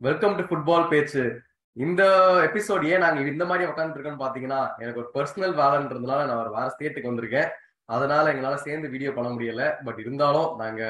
Welcome 0.00 0.36
to 0.36 0.42
football 0.48 0.86
பேச்சு 0.90 1.22
இந்த 1.76 2.02
episode 2.46 2.84
ஏன் 2.90 3.02
நாங்க 3.04 3.24
இந்த 3.32 3.44
மாதிரி 3.48 3.64
உட்காந்துருக்கோம்னு 3.70 4.22
பாத்தீங்கன்னா 4.22 4.60
எனக்கு 4.82 5.00
ஒரு 5.02 5.10
பர்சனல் 5.16 5.52
வேலைன்றதுனால 5.58 6.20
நான் 6.28 6.40
ஒரு 6.44 6.52
வேற 6.54 6.68
ஸ்டேட்டுக்கு 6.74 7.10
வந்திருக்கேன். 7.10 7.48
அதனால 7.88 8.24
எங்களால 8.32 8.58
சேர்ந்து 8.66 8.92
வீடியோ 8.94 9.10
பண்ண 9.16 9.30
முடியல. 9.34 9.64
பட் 9.86 9.98
இருந்தாலும் 10.04 10.48
நாங்க 10.62 10.82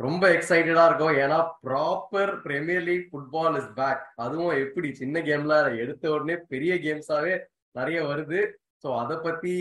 ரொம்ப 0.00 0.22
எக்ஸைட்டடா 0.36 0.84
இருக்கோம். 0.88 1.16
ஏன்னா 1.22 1.38
proper 1.66 2.32
premier 2.44 2.86
league 2.88 3.08
football 3.10 3.56
is 3.60 3.72
back 3.80 4.04
அதுவும் 4.26 4.54
எப்படி 4.64 4.90
சின்ன 5.00 5.22
கேம்ல 5.28 5.56
எடுத்த 5.84 6.12
உடனே 6.14 6.36
பெரிய 6.52 6.74
கேம்ஸாவே 6.86 7.34
நிறைய 7.80 7.98
வருது. 8.10 8.40
ஸோ 8.84 8.90
அதை 9.02 9.16
பத்தி 9.26 9.54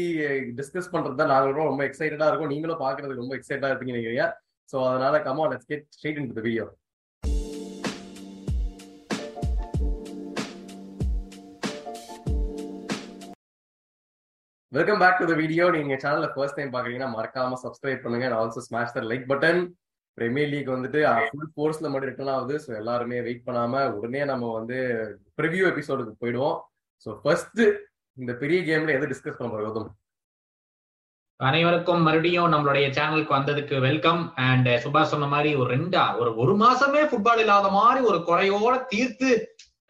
டிஸ்கஸ் 0.59 0.93
பண்றது 0.93 1.19
தான் 1.21 1.33
நாங்களும் 1.35 1.71
ரொம்ப 1.71 1.83
எக்ஸைட்டடா 1.89 2.29
இருக்கோம். 2.29 2.53
நீங்களும் 2.53 2.83
பாக்குறதுக்கு 2.85 3.23
ரொம்ப 3.23 3.35
எக்ஸைட்டா 3.39 3.71
இருப்பீங்க 3.71 3.95
நினைக்கிறீங்க. 3.95 4.27
ஸோ 4.73 4.77
அதனால 4.91 5.15
comma 5.29 5.49
let's 5.53 5.71
get 5.73 5.87
straight 5.97 6.21
in 6.21 6.31
the 6.39 6.45
video 6.49 6.67
welcome 14.71 15.01
back 15.01 15.17
to 15.19 15.25
the 15.29 15.33
video 15.39 15.63
நீங்க 15.75 15.95
சேனல்ல 16.01 16.27
ஃபர்ஸ்ட் 16.33 16.57
டைம் 16.57 16.69
பாக்குறீங்கன்னா 16.73 17.07
மறக்காம 17.15 17.57
சப்ஸ்கிரைப் 17.63 18.03
பண்ணுங்க. 18.03 18.25
And 18.27 18.37
also 18.37 18.61
smash 18.67 18.93
the 18.97 19.01
like 19.09 19.25
button 19.31 19.59
premier 20.17 20.51
league 20.51 20.69
வந்துட்டு 20.73 20.99
uh, 21.09 21.17
ஃபுல் 21.29 21.49
ஃபோர்ஸ்ல 21.53 21.89
மட்டும் 21.89 22.09
ரிட்டர்ன் 22.09 22.31
ஆகுது. 22.35 22.55
ஸோ 22.65 22.69
எல்லாருமே 22.81 23.17
வெயிட் 23.25 23.43
பண்ணாம 23.47 23.81
உடனே 23.97 24.21
நம்ம 24.31 24.51
வந்து 24.59 24.77
ப்ரிவியூ 25.39 25.63
எபிசோடுக்கு 25.71 26.13
போயிடுவோம். 26.21 26.55
ஸோ 27.05 27.09
ஃபர்ஸ்ட் 27.19 27.61
இந்த 28.17 28.31
பெரிய 28.43 28.59
கேம்ல 28.69 28.95
எது 28.97 29.11
டிஸ்கஸ் 29.13 29.37
பண்ண 29.39 29.49
போறோம் 29.49 29.67
கௌதம்? 29.67 29.91
அனைவருக்கும் 31.39 32.05
மறுபடியும் 32.07 32.51
நம்மளுடைய 32.53 32.87
சேனலுக்கு 32.97 33.37
வந்ததுக்கு 33.37 33.75
வெல்கம் 33.87 34.23
அண்ட் 34.47 34.69
சுபாஷ் 34.83 35.13
சொன்ன 35.13 35.29
மாதிரி 35.35 35.51
ஒரு 35.61 35.69
ரெண்டா 35.75 36.05
ஒரு 36.21 36.33
ஒரு 36.43 36.55
மாசமே 36.63 37.03
ஃபுட்பால் 37.09 37.43
இல்லாத 37.45 37.71
மாதிரி 37.79 38.01
ஒரு 38.11 38.21
குறையோட 38.29 38.73
தீர்த்து 38.93 39.31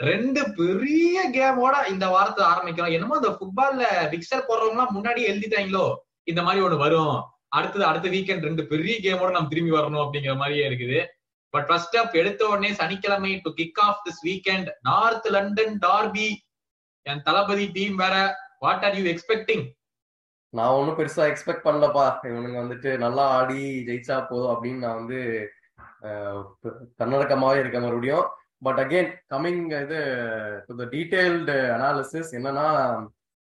ரெண்டு 0.10 0.42
பெரிய 0.60 1.16
கேமோட 1.36 1.76
இந்த 1.94 2.06
வாரத்தை 2.14 2.44
ஆரம்பிக்கிறோம். 2.52 2.94
என்னமோ 2.96 3.16
அந்த 3.20 3.32
ஃபுட்பால்ல 3.38 3.84
பிக்சர் 4.14 4.48
போடுறவங்க 4.50 4.86
முன்னாடி 4.98 5.22
எழுதிட்டாங்களோ? 5.32 5.86
இந்த 6.32 6.42
மாதிரி 6.46 6.66
ஒண்ணு 6.66 6.78
வரும். 6.86 7.18
அடுத்தது 7.58 7.86
அடுத்த 7.90 8.08
வீக்கெண்ட் 8.14 8.48
ரெண்டு 8.48 8.64
பெரிய 8.72 8.94
கேமோட 9.06 9.32
நம்ம 9.36 9.52
திரும்பி 9.54 9.74
வரணும் 9.78 10.04
அப்படிங்கிற 10.04 10.36
மாதிரியே 10.42 10.64
இருக்குது. 10.70 11.00
பட் 11.54 11.68
ஃபர்ஸ்ட் 11.70 11.98
அப் 12.02 12.16
எடுத்த 12.22 12.42
உடனே 12.52 12.72
சனிக்கிழமை 12.82 13.32
to 13.46 13.52
kick 13.60 13.82
off 13.88 14.02
this 14.06 14.22
weekend 14.28 14.70
North 14.90 15.28
London 15.36 15.76
derby 15.86 16.30
என் 17.06 17.24
தளபதி 17.28 17.66
டீம் 17.78 17.96
வேற 18.04 18.16
வாட் 18.66 18.86
ஆர் 18.88 18.98
யூ 19.00 19.06
எக்ஸ்பெக்டிங் 19.14 19.66
நான் 20.54 20.76
ஒன்றும் 20.78 20.98
பெருசா 21.00 21.24
எக்ஸ்பெக்ட் 21.32 21.66
பண்ணலப்பா. 21.66 22.06
இவனுங்க 22.30 22.58
வந்துட்டு 22.64 22.90
நல்லா 23.04 23.26
ஆடி 23.38 23.62
ஜெயிச்சா 23.88 24.16
போதும் 24.30 24.54
அப்படின்னு 24.54 24.84
நான் 24.86 25.00
வந்து 25.02 25.20
தன்னடக்கமாவே 27.02 27.60
இருக்க 27.60 27.80
மறுபடியும். 27.80 28.28
பட் 28.62 28.80
அகெயின் 28.84 29.12
கம்மிங் 29.34 29.64
இது 29.84 30.00
டு 30.68 30.74
த 30.82 30.86
டீடைல்டு 30.94 31.58
அனாலிசிஸ் 31.76 32.32
என்னன்னா 32.38 32.68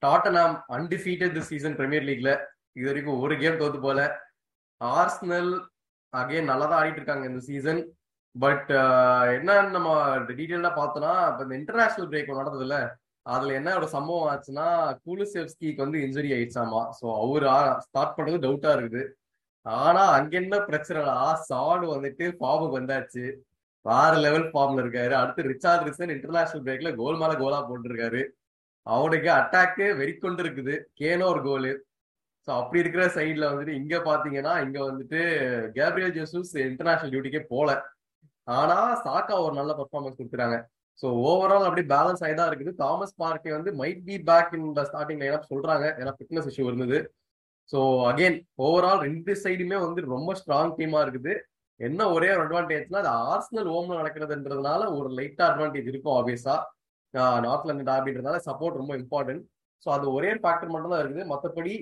Tottenham 0.03 0.57
undefeated 0.77 1.35
the 1.39 1.43
season 1.51 1.77
Premier 1.81 2.07
லீக்ல 2.09 2.33
இது 2.77 2.87
வரைக்கும் 2.91 3.21
ஒரு 3.25 3.35
கேம் 3.43 3.61
தோத்து 3.61 3.79
போல. 3.87 4.01
ஆர்ஸ்னல் 4.81 5.53
அகெயின் 6.13 6.51
நல்லா 6.51 6.67
தான் 6.67 6.81
ஆடிட்டு 6.81 7.01
இருக்காங்க 7.01 7.27
இந்த 7.31 7.43
சீசன் 7.51 7.81
பட் 8.35 8.71
uh, 8.79 9.25
என்னன்னு 9.37 9.75
நம்ம 9.77 9.91
டீட்டெயிலாக 10.29 10.73
பார்த்தோம்னா 10.79 11.13
இப்போ 11.29 11.43
இந்த 11.45 11.55
இன்டர்நேஷனல் 11.61 12.09
பிரேக் 12.11 12.41
நடந்ததுல 12.41 12.77
அதுல 13.27 13.55
என்ன 13.61 13.71
ஒரு 13.79 13.87
சம்பவம் 13.95 14.29
ஆச்சுன்னா 14.33 14.67
கூலுசெவ்ஸ்கிக்கு 15.05 15.85
வந்து 15.85 15.99
இன்ஜுரி 16.07 16.31
ஆயிடுச்சாமா. 16.37 16.83
ஸோ 16.99 17.07
அவர் 17.23 17.47
ஸ்டார்ட் 17.87 18.17
பண்றது 18.17 18.39
டவுட்டா 18.47 18.73
இருக்குது. 18.77 19.03
ஆனா 19.67 20.03
அங்க 20.19 20.35
என்ன 20.43 20.61
ஆ 21.23 21.31
சாடு 21.51 21.87
வந்துட்டு 21.95 22.27
ஃபார்முக்கு 22.39 22.79
வந்தாச்சு. 22.81 23.25
வேற 23.89 24.13
லெவல் 24.27 24.47
ஃபார்ம்ல 24.53 24.83
இருக்காரு. 24.85 25.15
அடுத்து 25.23 25.49
ரிச்சார்ட் 25.53 25.87
ரிசன் 25.89 26.15
இன்டர்நேஷனல் 26.17 26.65
பிரேக்ல 26.67 26.93
கோல் 27.01 27.21
மேல 27.23 27.35
கோலா 27.43 27.59
போட்டிருக்காரு. 27.69 28.23
அவனுக்கு 28.87 29.29
அட்டாக்கு 29.41 29.87
வெறிக்கொண்டு 30.01 30.43
இருக்குது. 30.45 30.75
கேனோ 31.01 31.27
ஒரு 31.35 31.43
கோலு 31.49 31.73
ஸோ 32.49 32.51
அப்படி 32.61 32.83
இருக்கிற 32.83 33.05
சைட்ல 33.15 33.45
வந்துட்டு 33.51 33.77
இங்க 33.81 33.97
பாத்தீங்கன்னா 34.09 34.53
இங்க 34.65 34.79
வந்துட்டு 34.89 35.21
கேப்ரியல் 35.79 36.15
ஜெசூஸ் 36.17 36.53
இன்டர்நேஷனல் 36.69 37.13
டியூட்டிக்கே 37.13 37.41
போல. 37.53 37.71
ஆனா 38.59 38.77
சாக்கா 39.07 39.37
ஒரு 39.45 39.55
நல்ல 39.61 39.73
பர்ஃபார்மன்ஸ் 39.81 40.19
கொடுக்குறாங்க 40.21 40.57
ஸோ 41.01 41.07
ஓவரால் 41.29 41.67
அப்படி 41.69 41.83
பேலன்ஸ் 41.95 42.23
ஆகி 42.27 42.35
தான் 42.37 42.51
இருக்குது. 42.51 42.73
தாமஸ் 42.83 43.17
பார்க்கே 43.23 43.51
வந்து 43.57 43.71
might 43.81 44.05
be 44.09 44.17
back 44.29 44.55
in 44.59 44.69
the 44.79 44.85
starting 44.91 45.23
lineup 45.23 45.51
சொல்றாங்க. 45.53 45.87
ஏன்னா 46.01 46.13
ஃபிட்னஸ் 46.19 46.49
இஷ்யூ 46.51 46.67
இருந்தது. 46.71 46.99
ஸோ 47.73 47.79
அகெயின் 48.11 48.39
ஓவரால் 48.67 49.03
ரெண்டு 49.09 49.33
சைடுமே 49.45 49.79
வந்து 49.87 50.01
ரொம்ப 50.15 50.33
ஸ்ட்ராங் 50.41 50.73
டீமா 50.79 51.01
இருக்குது. 51.07 51.35
என்ன 51.81 52.01
ஒரே 52.15 52.29
ஒரு 52.35 52.43
அட்வான்டேஜ்னா 52.45 53.01
அது 53.03 53.11
ஆர்ஸ்னல் 53.33 53.69
ஓம்ல 53.77 53.99
நடக்கிறதுன்றதுனால 54.01 54.83
ஒரு 54.99 55.09
லைட்டா 55.19 55.45
அட்வான்டேஜ் 55.51 55.91
இருக்கும் 55.93 56.17
ஆப்வியஸா 56.19 56.57
நார்த் 57.45 57.69
லண்டன் 57.69 57.91
டாபின்றதுனால 57.91 58.39
சப்போர்ட் 58.49 58.81
ரொம்ப 58.81 58.95
இம்பார்ட்டன்ட் 59.03 59.43
ஸோ 59.87 59.89
அது 59.97 60.07
ஒரே 60.17 60.31
ஃபேக்டர் 60.43 60.73
மட்டும் 60.75 60.93
தான் 60.95 61.03
இருக்குது. 61.03 61.25
மற்றபடி 61.33 61.75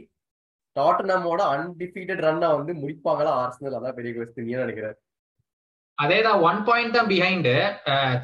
டாட்டனமோட 0.77 1.41
அன்டிஃபீட்டட் 1.55 2.23
ரன்னா 2.27 2.49
வந்து 2.59 2.73
முடிப்பாங்களா 2.83 3.33
ஆர்ஸ்னல் 3.43 3.77
அதான் 3.79 3.97
பெரிய 3.99 4.13
கொஸ்டின் 4.17 4.51
ஏன் 4.55 4.63
நினைக்கிறேன். 4.65 4.97
அதேதான் 5.99 6.41
ஒன் 6.49 6.61
பாயிண்ட் 6.69 6.97
தான் 6.97 7.11
பிஹைண்ட் 7.13 7.49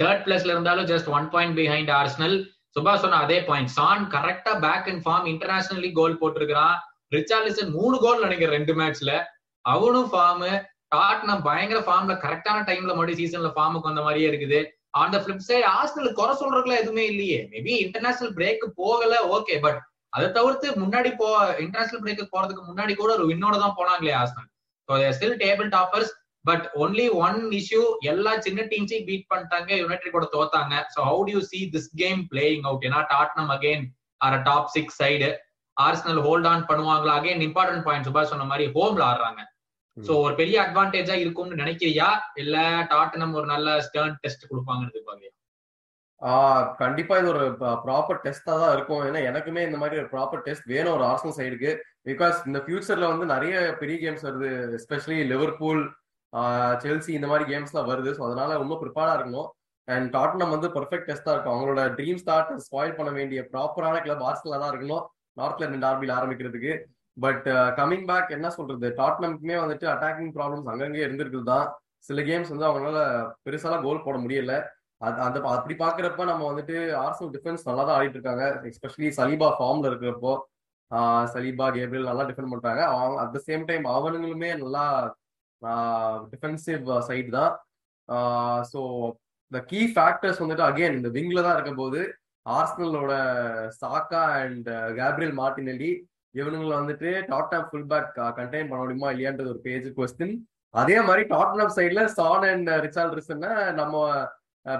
தேர்ட் 0.00 0.25
பிளேஸ்ல 0.25 0.54
இருந்தாலும் 0.54 0.88
just 0.92 1.10
one 1.19 1.28
point 1.34 1.56
behind 1.60 1.92
Arsenal 1.98 2.36
Subha 2.76 2.92
சொன்ன 3.03 3.20
அதே 3.26 3.38
பாயிண்ட் 3.50 3.72
சான் 3.76 4.03
கரெக்டா 4.14 4.53
back 4.66 4.88
and 4.92 5.04
form 5.06 5.28
internationally 5.32 5.91
goal 5.98 6.20
போட்டிருக்கிறான். 6.22 6.75
Richarlison 7.16 7.70
மூணு 7.78 7.97
கோல் 8.04 8.25
நினைக்கிறேன் 8.26 8.56
ரெண்டு 8.59 8.75
மேட்ச்ல 8.80 9.12
அவனும் 9.64 10.10
ஃபார்ம் 10.12 10.44
டாட்னம் 10.92 11.42
பயங்கர 11.48 11.80
ஃபார்ம்ல 11.86 12.14
கரெக்டான 12.24 12.64
டைம்ல 12.68 12.92
மறுபடியும் 12.94 13.20
சீசன்ல 13.22 13.50
ஃபார்முக்கு 13.56 13.90
வந்த 13.90 14.02
மாதிரியே 14.06 14.28
இருக்குது. 14.30 14.60
On 15.00 15.12
the 15.14 15.18
flip 15.24 15.46
side 15.48 15.66
Arsenal 15.78 16.16
குறை 16.20 16.32
சொல்றதுக்குலாம் 16.40 16.82
எதுவுமே 16.82 17.04
இல்லையே. 17.12 17.40
மேபி 17.52 17.74
இன்டர்நேஷனல் 17.84 18.34
பிரேக் 18.38 18.64
போகல 18.80 19.20
ஓகே 19.36 19.56
பட் 19.66 19.78
அதை 20.16 20.28
தவிர்த்து 20.38 20.68
முன்னாடி 20.82 21.10
போ 21.20 21.26
இன்டர்நேஷனல் 21.64 22.02
பிரேக்கு 22.04 22.24
போறதுக்கு 22.32 22.62
முன்னாடி 22.70 22.94
கூட 23.00 23.10
ஒரு 23.18 23.26
வின்னோட 23.32 23.56
தான் 23.64 23.76
போனாங்களே 23.80 24.14
Arsenal 24.22 24.48
so 24.88 24.96
still 25.16 25.36
table 25.44 25.68
toppers 25.76 26.10
but 26.44 26.64
only 26.82 27.06
one 27.26 27.38
issue 27.58 27.82
எல்லா 28.12 28.32
சின்ன 28.46 28.60
டீம்ஸையும் 28.72 29.06
பீட் 29.10 29.28
பண்ணிட்டாங்க 29.32 29.70
யுனைடெட் 29.82 30.14
கூட 30.16 30.26
தோத்தாங்க. 30.34 30.74
So 30.94 30.98
how 31.10 31.20
do 31.28 31.34
you 31.36 31.42
see 31.52 31.60
this 31.74 31.88
game 32.02 32.20
playing 32.32 32.66
out 32.68 32.86
ஏன்னா 32.88 33.00
Tottenham 33.14 33.52
again 33.56 33.84
are 34.26 34.36
top 34.48 34.72
six 34.76 34.98
side 35.02 35.30
Arsenal 35.76 36.20
hold 36.26 36.48
on 36.52 36.66
பண்ணுவாங்களா? 36.70 37.12
அகைன் 37.20 37.46
இம்பார்ட்டன்ட் 37.48 37.84
பாயிண்ட் 37.88 38.08
சுபாஷ் 38.08 38.32
சொன்ன 38.32 38.46
மாதிரி 38.52 38.66
ஹோம்ல 38.76 39.04
ஆடுறாங்க. 39.10 39.40
சோ 39.96 40.12
ஒரு 40.24 40.34
பெரிய 40.40 40.56
அட்வான்டேஜா 40.64 41.14
இருக்கும்னு 41.22 41.60
நினைக்கிறியா? 41.62 42.08
இல்ல 42.42 42.56
டாட்டனம் 42.92 43.36
ஒரு 43.38 43.46
நல்ல 43.52 43.68
ஸ்டர்ன் 43.86 44.16
டெஸ்ட் 44.22 44.48
கொடுப்பாங்கன்னு 44.50 44.92
எதிர்பார்க்கறியா? 44.94 45.34
கண்டிப்பா 46.80 47.14
இது 47.20 47.28
ஒரு 47.34 47.44
ப்ராப்பர் 47.84 48.22
டெஸ்டா 48.24 48.54
தான் 48.62 48.74
இருக்கும். 48.76 49.02
ஏன்னா 49.08 49.20
எனக்குமே 49.30 49.62
இந்த 49.68 49.78
மாதிரி 49.82 50.00
ஒரு 50.00 50.08
ப்ராப்பர் 50.14 50.44
டெஸ்ட் 50.46 50.66
வேணும் 50.72 50.94
ஒரு 50.96 51.04
ஆர்சனல் 51.10 51.36
சைடுக்கு 51.38 51.70
பிகாஸ் 52.08 52.36
இந்த 52.48 52.58
ஃபியூச்சர்ல 52.64 53.08
வந்து 53.12 53.26
நிறைய 53.34 53.54
பெரிய 53.82 53.96
கேம்ஸ் 54.02 54.26
வருது. 54.28 54.50
எஸ்பெஷலி 54.78 55.18
லிவர்பூல் 55.32 55.82
செல்சி 56.84 57.12
இந்த 57.18 57.28
மாதிரி 57.30 57.46
கேம்ஸ்லாம் 57.52 57.88
வருது. 57.92 58.10
ஸோ 58.18 58.22
அதனால 58.28 58.58
ரொம்ப 58.62 58.76
ப்ரிப்பேர்டா 58.82 59.14
இருக்கணும். 59.18 59.48
அண்ட் 59.88 60.08
டாட்னம் 60.16 60.54
வந்து 60.54 60.68
பர்ஃபெக்ட் 60.76 61.08
டெஸ்டா 61.10 61.32
இருக்கும். 61.34 61.54
அவங்களோட 61.54 61.82
ட்ரீம் 61.98 62.20
ஸ்டார்ட் 62.22 62.52
ஸ்பாயில் 62.66 62.96
பண்ண 62.98 63.12
வேண்டிய 63.18 63.42
ப்ராப்பரான 63.52 64.02
கிளப் 64.06 64.24
ஆர்சனலா 64.28 64.60
தான் 64.62 64.72
இருக்கணும். 64.74 65.06
நார்த் 65.40 65.62
லண்டன் 65.62 65.84
டார்பியில் 65.86 66.16
ஆரம்பிக்கிறதுக்கு. 66.18 66.72
பட் 67.16 67.47
கமிங் 67.78 68.06
பேக் 68.10 68.34
என்ன 68.37 68.48
சொல்றது? 68.56 68.88
டாட்னம்க்குமே 69.00 69.56
வந்துட்டு 69.62 69.87
அட்டாக்கிங் 69.93 70.34
ப்ராப்ளம்ஸ் 70.37 70.71
அங்கங்கே 70.72 71.04
இருந்திருக்குது 71.06 71.47
தான் 71.53 71.66
சில 72.09 72.21
கேம்ஸ் 72.28 72.53
வந்து 72.53 72.69
அவங்களால 72.69 73.00
பெருசாலாம் 73.47 73.84
கோல் 73.87 74.04
போட 74.06 74.16
முடியல. 74.25 74.54
அது 75.00 75.19
அந்த 75.26 75.38
அப்படி 75.56 75.75
பாக்குறப்ப 75.82 76.25
நம்ம 76.31 76.47
வந்துட்டு 76.50 76.76
ஆர்சனல் 77.04 77.32
டிஃபென்ஸ் 77.37 77.66
நல்லா 77.69 77.82
தான் 77.84 77.97
ஆடிட்டு 77.98 78.19
இருக்காங்க 78.19 78.44
எஸ்பெஷலி 78.71 79.09
சலீபா 79.19 79.48
ஃபார்ம்ல 79.59 79.91
இருக்கிறப்போ 79.91 80.32
சலீபா 81.34 81.66
கேப்ரியல் 81.76 82.09
நல்லா 82.10 82.25
டிஃபெண்ட் 82.31 82.53
பண்றாங்க 82.54 82.82
அவங்க 82.94 83.16
அட் 83.22 83.34
த 83.37 83.41
சேம் 83.48 83.65
டைம் 83.69 83.84
அவனுங்களுமே 83.94 84.50
நல்லா 84.62 84.84
டிஃபென்சிவ் 86.32 86.87
சைடு 87.09 87.31
தான் 87.38 87.53
ஸோ 88.72 88.81
த 89.53 89.60
கீ 89.71 89.81
ஃபேக்டர்ஸ் 89.94 90.42
வந்துட்டு 90.42 90.66
அகெயின் 90.69 90.98
இந்த 90.98 91.10
விங்ல 91.16 91.42
தான் 91.47 91.56
இருக்கும் 91.56 91.80
போது 91.83 92.01
ஆர்சனலோட 92.47 93.13
சாக்கா 93.80 94.22
அண்ட் 94.41 94.68
கேப்ரியல் 94.98 95.34
மார்டினெல்லி 95.41 95.92
இவனுங்களை 96.34 96.74
வந்துட்டு 96.80 97.10
டாட்னாம் 97.30 97.68
ஃபுல் 97.71 97.88
பேக் 97.92 98.10
கண்டெயின் 98.38 98.71
பண்ண 98.71 98.80
முடியுமா 98.82 99.09
இல்லையான்றது 99.15 99.53
ஒரு 99.54 99.62
பேஜ் 99.68 99.88
கொஸ்டின் 99.98 100.34
அதே 100.74 100.98
மாதிரி 101.06 101.22
டாட்னாம் 101.32 101.72
சைட்ல 101.78 102.03
சான் 102.18 102.47
அண்ட் 102.50 102.71
ரிச்சார்ட் 102.84 103.16
ரிசன்னா 103.18 103.53
நம்ம 103.80 104.04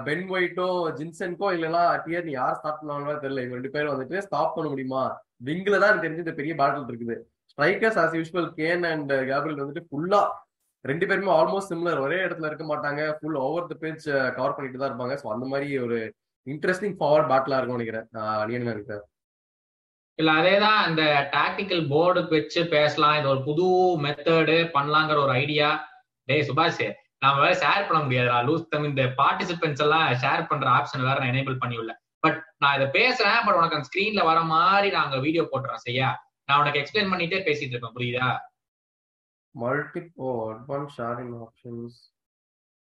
பென் 0.07 0.27
ஒயிட்டோ 0.35 0.67
ஜின்சன்கோ 0.97 1.47
இல்லைன்னா 1.55 1.83
டியர் 2.05 2.27
நீ 2.27 2.33
யார் 2.35 2.57
ஸ்டார்ட் 2.57 2.79
பண்ணுவாங்களோ 2.79 3.15
தெரியல. 3.23 3.43
இவங்க 3.43 3.57
ரெண்டு 3.59 3.73
பேரும் 3.75 3.93
வந்துட்டு 3.93 4.17
ஸ்டாப் 4.27 4.55
பண்ண 4.55 4.67
முடியுமா? 4.73 5.03
விங்கில 5.47 5.79
தான் 5.79 5.91
எனக்கு 5.91 6.05
தெரிஞ்சு 6.05 6.25
இந்த 6.25 6.35
பெரிய 6.39 6.53
பேட்டில் 6.59 6.89
இருக்குது. 6.91 7.15
Strikers 7.51 7.99
as 8.01 8.15
usual 8.19 8.49
Kane 8.59 8.85
and 8.91 9.11
Gabriel 9.31 9.61
வந்துட்டு 9.63 9.87
ஃபுல்லா 9.89 10.21
ரெண்டு 10.85 11.05
பேருமே 11.09 11.31
ஆல்மோஸ்ட் 11.39 11.71
சிம்லர் 11.71 12.03
ஒரே 12.05 12.19
இடத்துல 12.25 12.49
இருக்க 12.49 12.65
மாட்டாங்க. 12.71 13.01
Full 13.17 13.39
over 13.45 13.69
the 13.71 13.75
page 13.83 14.05
cover 14.37 14.55
பண்ணிட்டு 14.57 14.79
தான் 14.81 14.91
இருப்பாங்க. 14.91 15.15
ஸோ 15.23 15.27
அந்த 15.35 15.47
மாதிரி 15.53 15.67
ஒரு 15.85 15.97
இன்ட்ரெஸ்டிங் 16.47 16.95
ஃபார்வர்ட் 16.99 17.31
பேட்டிலா 17.31 17.57
இருக்கும் 17.59 17.79
நினைக்கிறேன். 17.79 18.07
நீ 18.47 18.53
என்ன 18.59 18.71
நினைக்கிறேன் 18.73 19.03
இல்ல 20.21 20.31
அதேதான் 20.39 20.81
இந்த 20.89 21.03
டாக்டிக்கல் 21.35 21.83
போர்டுக்கு 21.93 22.33
வச்சு 22.39 22.61
பேசலாம். 22.73 23.15
இது 23.19 23.27
ஒரு 23.33 23.41
புது 23.47 23.67
மெத்தடு 24.05 24.57
பண்ணலாங்கிற 24.75 25.17
ஒரு 25.25 25.33
ஐடியா 25.43 25.69
டே 26.27 26.37
சுபாஷ் 26.49 26.83
நம்ம 27.23 27.39
வேற 27.43 27.53
ஷேர் 27.63 27.87
பண்ண 27.87 27.99
முடியாதுடா. 28.03 28.37
லூஸ் 28.47 28.69
தம் 28.69 28.87
இந்த 28.89 29.03
பார்ட்டிசிபென்ட்ஸ் 29.19 29.83
எல்லாம் 29.85 30.05
ஷேர் 30.23 30.47
பண்ற 30.51 30.67
ஆப்ஷன் 30.77 31.07
வேற 31.07 31.17
நான் 31.19 31.31
எனேபிள் 31.33 31.61
பண்ணி 31.63 31.75
உள்ள. 31.81 31.91
பட் 32.23 32.39
நான் 32.57 32.75
இதை 32.77 32.87
பேசுறேன் 32.99 33.39
பட் 33.45 33.57
உனக்கு 33.59 33.77
அந்த 33.77 33.87
ஸ்கிரீன்ல 33.89 34.23
வர 34.29 34.39
மாதிரி 34.53 34.87
நான் 34.93 35.05
அங்க 35.07 35.19
வீடியோ 35.25 35.43
போட்டுறேன் 35.51 35.83
சரியா? 35.85 36.09
நான் 36.47 36.59
உனக்கு 36.61 36.81
எக்ஸ்பிளைன் 36.81 37.11
பண்ணிட்டே 37.11 37.39
பேசிட்டு 37.47 37.73
இருப்பேன் 37.75 37.95
புரியுதா? 37.97 38.29
Multi 39.55 40.01
oh 40.25 40.27
advance 40.51 40.93
sharing 40.97 41.33
options 41.45 41.97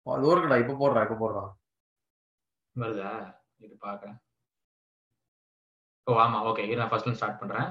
அது 0.08 0.28
இருக்குடா 0.34 0.60
இப்ப 0.64 0.78
போடுறா 0.82 1.04
இப்ப 1.06 1.18
போடுறான் 1.24 1.52
வருதா? 2.76 3.12
இது 3.66 3.76
பாக்குறேன். 3.88 4.18
ஓ 6.08 6.16
ஆமா 6.24 6.40
ஓகே 6.48 6.64
இது 6.66 6.80
நான் 6.80 6.92
ஃபர்ஸ்ட்ல 6.92 7.16
ஸ்டார்ட் 7.16 7.42
பண்றேன். 7.42 7.68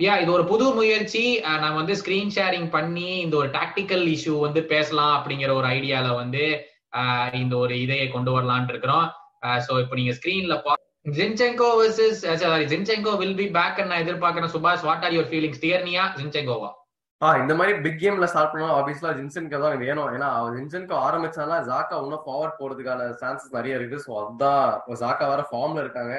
யா 0.00 0.12
இது 0.22 0.30
ஒரு 0.32 0.44
புது 0.50 0.66
முயற்சி. 0.76 1.22
அஹ், 1.42 1.58
நான் 1.62 1.78
வந்து 1.78 1.94
ஸ்கிரீன் 2.00 2.32
ஷேரிங் 2.36 2.68
பண்ணி 2.70 3.08
இந்த 3.22 3.34
ஒரு 3.36 3.48
டாக்டிக்கல் 3.56 4.04
இஷ்யூ 4.12 4.34
வந்து 4.40 4.60
பேசலாம் 4.70 5.14
அப்படிங்கிற 5.18 5.50
ஒரு 5.58 5.68
ஐடியால 5.74 6.08
வந்து 6.16 6.44
அஹ், 7.00 7.34
இந்த 7.40 7.54
ஒரு 7.58 7.74
இதையை 7.82 8.06
கொண்டு 8.10 8.30
வரலாம்னு 8.36 8.72
இருக்கிறோம். 8.72 9.08
சோ 9.66 9.72
இப்போ 9.82 9.94
நீங்க 9.98 10.14
ஸ்கிரீன்ல 10.16 10.56
Zinchenko 11.10 11.68
versus 11.76 12.18
sorry 12.40 12.64
Zinchenko 12.72 13.12
will 13.20 13.38
be 13.38 13.46
back 13.54 13.78
நான் 13.86 14.02
எதிர்பார்க்கிறேன். 14.04 14.52
Subash 14.54 14.84
what 14.88 15.04
are 15.06 15.14
your 15.14 15.30
feelings 15.30 15.62
டியர்னியா 15.62 16.04
ஜின்செங்கோவா 16.18 16.70
ஆ 17.22 17.28
இந்த 17.40 17.52
மாதிரி 17.58 17.72
பிக் 17.84 17.98
கேம்ல 18.02 18.26
ஸ்டார்ட் 18.32 18.52
பண்ணா 18.52 18.68
ஆப்வியஸ்லா 18.76 19.10
ஜின்சனுக்கு 19.16 19.58
தான் 19.64 19.80
வேணும். 19.84 20.10
ஏன்னா 20.16 20.28
அவன் 20.36 20.54
ஜின்சனுக்கு 20.58 20.94
ஆரம்பிச்சானா 21.06 21.56
ஜாக்கா 21.70 21.96
இன்னும் 22.04 22.22
ஃபார்வர்ட் 22.26 22.58
போறதுக்கான 22.60 23.08
சான்சஸ் 23.22 23.56
நிறைய 23.56 23.78
இருக்கு. 23.78 23.96
ஸோ 24.04 24.10
அதுதான் 24.20 24.62
ஜாக்கா 25.02 25.26
வேற 25.32 25.42
ஃபார்ம்ல 25.50 25.82
இருக்காங்க. 25.84 26.14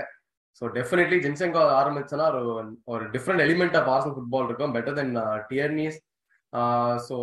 ஸோ 0.59 0.63
டெஃபினெட்லி 0.77 1.17
ஜின்சன்கோ 1.25 1.61
ஆரம்பிச்சனா 1.79 2.25
ஒரு 2.31 2.65
ஒரு 2.93 3.03
different 3.15 3.43
element 3.47 3.77
of 3.79 3.89
Arsenal 3.93 4.15
football 4.17 4.47
இருக்கும். 4.49 4.73
பெட்டர் 4.77 4.97
தென் 4.99 5.13
டியர்னிஸ் 5.51 5.97
ஸோ 7.07 7.15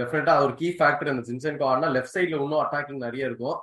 டெஃபினட்டா 0.00 0.34
ஒரு 0.44 0.54
கீ 0.60 0.70
ஃபேக்டர் 0.78 1.10
இந்த 1.12 1.24
ஜின்சன்கோ 1.28 1.66
ஆனால் 1.72 1.92
லெஃப்ட் 1.96 2.14
சைட்ல 2.16 2.40
இன்னும் 2.44 2.62
அட்டாக்கிங் 2.64 3.04
நிறைய 3.06 3.30
இருக்கும். 3.30 3.58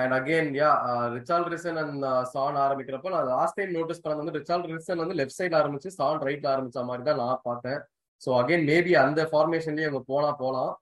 And 0.00 0.14
again 0.18 0.50
yeah 0.60 0.68
Richarlison 1.54 1.80
and 1.84 2.04
Son 2.34 2.60
ஆரம்பிக்கிறப்ப 2.66 3.10
நான் 3.14 3.30
லாஸ்ட் 3.34 3.56
டைம் 3.58 3.74
நோட்டீஸ் 3.78 4.04
பண்ணது 4.04 4.22
வந்து 4.22 4.36
ரிச்சால் 4.38 4.68
ரிசன் 4.76 5.02
வந்து 5.04 5.18
லெஃப்ட் 5.20 5.38
சைட்ல 5.38 5.60
ஆரம்பிச்சு 5.62 5.90
சான் 5.98 6.22
ரைட்ல 6.28 6.48
ஆரம்பிச்ச 6.54 6.84
மாதிரி 6.90 7.04
தான் 7.10 7.20
நான் 7.24 7.42
பார்த்தேன். 7.48 7.80
ஸோ 8.22 8.30
அகைன் 8.38 8.64
மேபி 8.68 8.92
அந்த 9.02 9.20
ஃபார்மேஷன்லயே 9.30 9.88
அவங்க 9.88 10.02
போனா 10.08 10.30
போகலாம் 10.42 10.72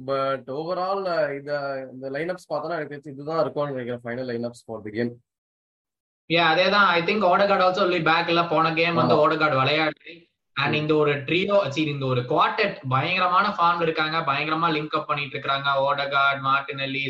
பட் 0.00 0.48
ஓவரால் 0.56 1.04
இத 1.38 1.50
இந்த 1.92 2.06
லைனப்ஸ் 2.16 2.48
பார்த்தோன்னா 2.50 2.76
எனக்கு 2.76 2.94
தெரிஞ்சு 2.94 3.14
இதுதான் 3.14 3.42
இருக்கும்னு 3.42 3.74
நினைக்கிறேன் 3.74 4.04
final 4.04 4.30
lineups 4.30 4.64
for 4.66 4.84
the 4.86 4.92
game 4.96 5.12
yeah 6.30 6.46
அதேதான். 6.52 6.88
ஐ 6.94 7.00
திங்க் 7.02 7.28
ஓடகார்ட் 7.28 7.62
ஆல்சோ 7.66 7.82
சொல்லி 7.82 8.00
பேக்ல 8.08 8.40
போன 8.48 8.72
கேம் 8.74 8.98
வந்து. 9.00 9.14
ஓடகார்ட் 9.22 9.60
விளையாட்டு. 9.60 10.12
அண்ட் 10.56 10.74
இந்த 10.74 10.92
ஒரு 11.02 11.12
ட்ரியோ 11.28 11.56
சரி 11.66 11.90
இந்த 11.94 12.06
ஒரு 12.06 12.22
குவார்டெட் 12.30 12.74
பயங்கரமான 12.88 13.46
ஃபார்ம்ல 13.56 13.86
இருக்காங்க. 13.86 14.16
பயங்கரமா 14.30 14.68
லிங்க் 14.76 14.96
அப் 14.98 15.08
பண்ணிட்டு 15.10 15.36
இருக்காங்க 15.36 15.68
Odegaard 15.84 16.42
Martinelli 16.48 17.02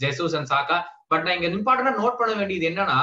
Jesus 0.00 0.36
and 0.38 0.50
Saka 0.52 0.78
but 1.10 1.24
நான் 1.24 1.36
இங்க 1.38 1.48
இம்பார்ட்டண்டா 1.56 1.94
நோட் 2.02 2.18
பண்ண 2.20 2.32
வேண்டியது 2.34 2.66
என்னன்னா 2.70 2.98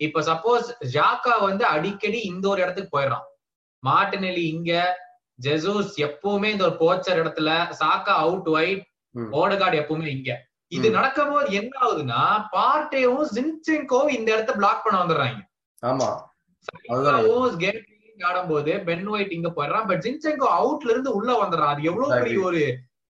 இப்ப 0.00 0.22
சப்போஸ் 0.22 0.68
ஜாக்கா 0.94 1.34
வந்து 1.48 1.64
அடிக்கடி 1.74 2.20
இந்த 2.32 2.44
ஒரு 2.48 2.62
இடத்துக்கு 2.62 2.94
போயிடுறான். 2.96 3.26
மார்டினெல்லி 3.82 4.44
இங்க 4.54 4.72
ஜெசூஸ் 5.38 5.94
எப்பவுமே 6.06 6.48
இந்த 6.50 6.64
ஒரு 6.64 6.76
போச்சர் 6.78 7.20
இடத்துல 7.22 7.50
சாக்கா 7.80 8.12
அவுட் 8.24 8.50
வைட் 8.54 8.84
ம். 9.14 9.30
ஓடகார்டு 9.34 9.80
எப்பவுமே 9.80 10.08
இங்க. 10.08 10.30
இது 10.72 10.86
ம். 10.88 10.94
நடக்கும்போது 10.94 11.48
என்ன 11.58 11.72
ஆகுதுன்னா 11.82 12.20
பார்ட்டேவும் 12.54 13.28
ஜின்செங்கோவும் 13.34 14.14
இந்த 14.16 14.28
இடத்த 14.34 14.52
பிளாக் 14.52 14.84
பண்ண 14.84 14.96
வந்துடுறாங்க. 15.02 15.40
ஆமா. 15.82 16.08
கேட்ரிங் 17.60 17.90
ஆடும்போது 18.20 18.72
பென் 18.84 19.06
ஒயிட் 19.08 19.32
இங்க 19.32 19.48
போயிடுறான் 19.50 19.86
பட் 19.86 20.02
ஜின்செங்கோ 20.04 20.48
அவுட்ல 20.58 20.90
இருந்து 20.90 21.12
உள்ள 21.14 21.30
வந்துடுறான். 21.38 21.72
அது 21.74 21.88
எவ்வளவு 21.90 22.18
பெரிய 22.18 22.40
ஒரு 22.44 22.62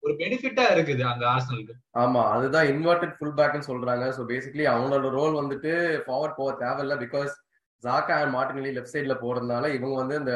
ஒரு 0.03 0.13
பெனிஃபிட்டா 0.21 0.65
இருக்குது 0.75 1.03
அங்க 1.09 1.25
ஆர்சனலுக்கு 1.29 1.75
ஆமா 1.97 2.23
அதுதான் 2.33 2.69
இன்வெர்டட் 2.71 3.17
ஃபுல் 3.17 3.37
பேக்னு 3.37 3.69
சொல்றாங்க. 3.69 4.05
ஸோ 4.17 4.23
பேசிக்கலி 4.31 4.65
அவங்களோட 4.71 5.11
ரோல் 5.17 5.35
வந்துட்டு 5.41 5.73
ஃபார்வர்ட் 6.07 6.39
போக 6.39 6.53
தேவையில்ல 6.63 6.95
because 7.03 7.33
Xhaka 7.82 8.14
and 8.20 8.34
Martinelli 8.37 8.70
left 8.76 8.94
சைட்ல 8.94 9.14
போறதுனால 9.25 9.64
இவங்க 9.76 9.94
வந்து 10.02 10.17
இந்த 10.23 10.34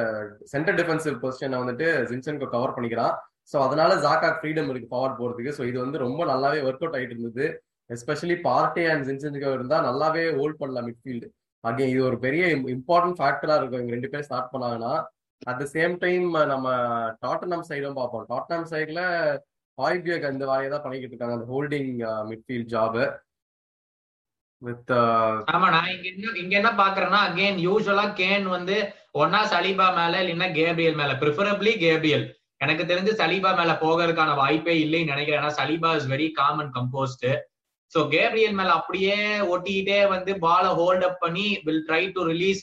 சென்டர் 0.52 0.78
டிஃபென்சிவ் 0.80 1.16
பொசிஷனை 1.24 1.58
வந்துட்டு 1.62 1.88
ஜின்சனுக்கு 2.10 2.54
கவர் 2.54 2.74
பண்ணிக்கிறான். 2.76 3.14
ஸோ 3.52 3.56
அதனால 3.66 3.92
ஜாக்கா 4.04 4.28
ஃப்ரீடம் 4.38 4.70
இருக்கு 4.72 4.92
ஃபார்வர்ட் 4.92 5.18
போறதுக்கு. 5.20 5.52
ஸோ 5.58 5.62
இது 5.70 5.78
வந்து 5.84 5.98
ரொம்ப 6.06 6.20
நல்லாவே 6.32 6.60
ஒர்க் 6.68 6.84
அவுட் 6.84 6.96
ஆயிட்டு 6.98 7.14
இருந்தது. 7.16 7.46
எஸ்பெஷலி 7.90 8.36
பார்ட்டி 8.46 8.84
அண்ட் 8.92 9.04
ஜின்சனுக்கு 9.08 9.50
இருந்தா 9.58 9.76
நல்லாவே 9.88 10.24
ஹோல்ட் 10.38 10.60
பண்ணலாம் 10.62 10.88
மிட்ஃபீல்டு 10.90 11.28
அகே 11.64 11.84
இது 11.92 12.00
ஒரு 12.08 12.16
பெரிய 12.24 12.42
இம்பார்ட்டன்ட் 12.76 13.18
ஃபேக்டரா 13.20 13.54
இருக்கும். 13.58 13.80
இவங்க 13.80 13.94
ரெண்டு 13.96 14.10
பேரும் 14.10 14.28
ஸ்டார்ட் 14.28 14.52
பண்ணாங்கன்னா. 14.54 14.92
அட் 15.50 15.60
த 15.62 15.64
சேம் 15.76 15.94
டைம் 16.04 16.26
நம்ம 16.52 16.66
டாட்டனம் 17.24 17.64
சைடும் 17.70 17.98
பார்ப்போம். 18.00 18.24
டாட்டனம் 18.32 18.68
சைட்ல 18.72 19.00
ஹாய்பியக் 19.78 20.28
அந்த 20.30 20.44
வேலையை 20.50 20.68
தான் 20.74 20.84
பண்ணிக்கிட்டு 20.84 21.14
இருக்காங்க. 21.14 21.36
அந்த 21.38 21.48
holding 21.52 21.90
midfield 22.30 22.70
job 22.74 23.04
with 24.62 24.90
uh, 24.98 25.32
ஆமா 25.54 25.66
நான் 25.74 25.90
இங்க 25.94 26.06
என்ன 26.10 26.30
இங்க 26.42 26.54
என்ன 26.60 26.70
பாக்குறேன்னா 26.80 27.18
அகைன் 27.28 27.58
யூஸ்வலா 27.66 28.04
கேன் 28.20 28.46
வந்து 28.54 28.76
ஒன்னா 29.22 29.40
சலீபா 29.52 29.86
மேல 29.98 30.20
இல்லைன்னா 30.22 30.48
கேப்ரியல் 30.58 30.96
மேல 31.00 31.12
ப்ரிஃபரபிளி 31.22 31.72
கேப்ரியல். 31.82 32.24
எனக்கு 32.64 32.84
தெரிஞ்சு 32.90 33.12
சலீபா 33.20 33.50
மேல 33.58 33.72
போகிறதுக்கான 33.82 34.34
வாய்ப்பே 34.40 34.74
இல்லைன்னு 34.84 35.12
நினைக்கிறேன். 35.14 35.40
ஏன்னா 35.42 35.52
Saliba 35.60 35.90
is 35.98 36.08
very 36.14 36.28
calm and 36.40 36.70
composed 36.76 37.26
so 37.92 38.00
Gabriel 38.14 38.56
மேல 38.60 38.70
அப்படியே 38.78 39.16
ஒட்டிக்கிட்டே 39.54 39.98
வந்து 40.14 40.32
பால 40.46 40.64
ஹோல்ட் 40.80 41.04
அப் 41.08 41.20
பண்ணி 41.24 41.46
will 41.66 41.84
try 41.88 42.02
to 42.16 42.22
release 42.32 42.62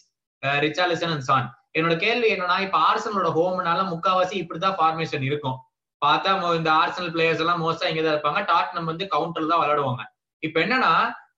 Richarlison 0.65 1.13
and 1.15 1.27
Son 1.29 1.47
என்னோட 1.77 1.95
கேள்வி 2.05 2.27
என்னன்னா 2.35 2.57
இப்ப 2.65 2.77
ஆர்சனலோட 2.89 3.29
ஹோம்னால 3.37 3.83
முக்காவாசி 3.93 4.35
இப்படிதான் 4.41 4.77
ஃபார்மேஷன் 4.79 5.23
இருக்கும். 5.29 5.57
பார்த்தா 6.01 6.31
இந்த 6.59 6.69
ஆர்சனல் 6.81 7.13
பிளேயர்ஸ் 7.15 7.43
எல்லாம் 7.43 7.61
மோஸ்டா 7.63 7.89
இங்கதான் 7.91 8.15
இருப்பாங்க. 8.15 8.41
டாட் 8.51 8.75
நம்ம 8.77 8.89
வந்து 8.93 9.05
கவுண்டர்ல 9.13 9.51
தான் 9.51 9.61
விளையாடுவாங்க. 9.63 10.03
இப்ப 10.43 10.57
என்னன்னா 10.65 10.93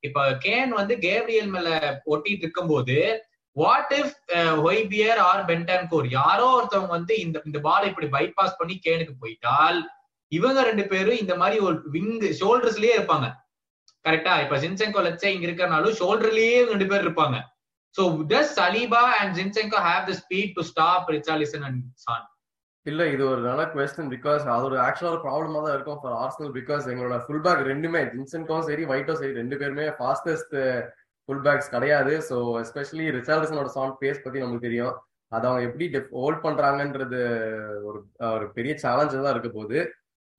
இப்ப 0.08 0.26
கேன் 0.46 0.72
வந்து 0.80 0.96
கேப்ரியல் 1.08 1.50
மேல 1.56 1.70
ஒட்டிட்டு 2.14 2.46
இருக்கும்போது 2.46 2.98
வாட் 3.56 3.94
இஃப் 4.00 4.16
ஒய்பியர் 4.70 5.20
ஆர் 5.30 5.44
பென்டான்கோர் 5.52 6.08
யாரோ 6.20 6.48
ஒருத்தவங்க 6.58 6.94
வந்து 6.98 7.16
இந்த 7.26 7.42
இந்த 7.50 7.60
பால் 7.68 7.90
இப்படி 7.90 8.08
பைபாஸ் 8.16 8.60
பண்ணி 8.60 8.76
கேனுக்கு 8.86 9.14
போயிட்டால் 9.24 9.80
இவங்க 10.32 10.60
ரெண்டு 10.70 10.84
பேரும் 10.92 11.22
இந்த 11.24 11.34
மாதிரி 11.42 11.58
ஒரு 11.68 11.78
விங் 11.96 12.14
ஷோல்டர்ஸ்லயே 12.42 12.94
இருப்பாங்க. 12.98 13.28
கரெக்டா 14.06 14.34
இப்ப 14.44 14.56
ஜின்செங்கோ 14.64 15.02
லட்சே 15.06 15.30
இங்க 15.34 15.46
இருக்கறனாலும் 15.48 15.98
ஷோல்டர்லயே 16.00 16.58
ரெண்டு 16.72 16.88
பேர் 16.92 17.06
இருப்பாங்க. 17.06 17.38
So 17.96 18.04
does 18.32 18.54
Saliba 18.60 19.04
and 19.20 19.34
Zinchenko 19.38 19.80
have 19.90 20.04
the 20.10 20.16
speed 20.22 20.56
to 20.58 20.64
stop 20.72 21.12
Richarlison 21.16 21.66
and 21.68 21.84
Son 22.06 22.26
இல்ல 22.86 23.02
இது 23.14 23.24
ஒரு 23.32 23.42
நல்ல 23.48 23.62
கொஸ்டின் 23.72 24.12
பிகாஸ் 24.14 24.44
அது 24.56 24.66
ஒரு 24.70 24.78
ஆக்சுவலா 24.84 25.12
ஒரு 25.14 25.22
ப்ராப்ளமா 25.26 25.62
தான் 25.66 25.76
இருக்கும் 25.76 26.00
ஃபார் 26.02 26.16
ஆர்சனல் 26.24 26.52
பிகாஸ் 26.58 26.86
எங்களோட 26.92 27.16
ஃபுல் 27.24 27.44
பேக் 27.46 27.62
ரெண்டுமே 27.72 28.02
ஜின்சன்கும் 28.12 28.66
சரி 28.70 28.84
ஒயிட்டும் 28.92 29.20
சரி 29.22 29.34
ரெண்டு 29.40 29.56
பேருமே 29.62 29.86
ஃபாஸ்டஸ்ட் 30.00 30.56
ஃபுல் 31.30 31.44
பேக்ஸ் 31.48 31.72
கிடையாது. 31.76 32.14
ஸோ 32.30 32.36
எஸ்பெஷலி 32.64 33.06
ரிச்சார்டசனோட 33.18 33.70
சாங் 33.78 33.96
பேஸ் 34.02 34.24
பத்தி 34.26 34.44
நமக்கு 34.44 34.68
தெரியும். 34.68 34.94
அதை 35.32 35.46
அவங்க 35.50 35.64
எப்படி 35.70 35.86
ஹோல்ட் 36.20 36.44
பண்றாங்கன்றது 36.46 37.22
ஒரு 37.90 38.00
ஒரு 38.36 38.48
பெரிய 38.58 38.74
சேலஞ்ச் 38.84 39.16
தான் 39.18 39.34
இருக்க 39.36 39.50
போகுது. 39.56 39.80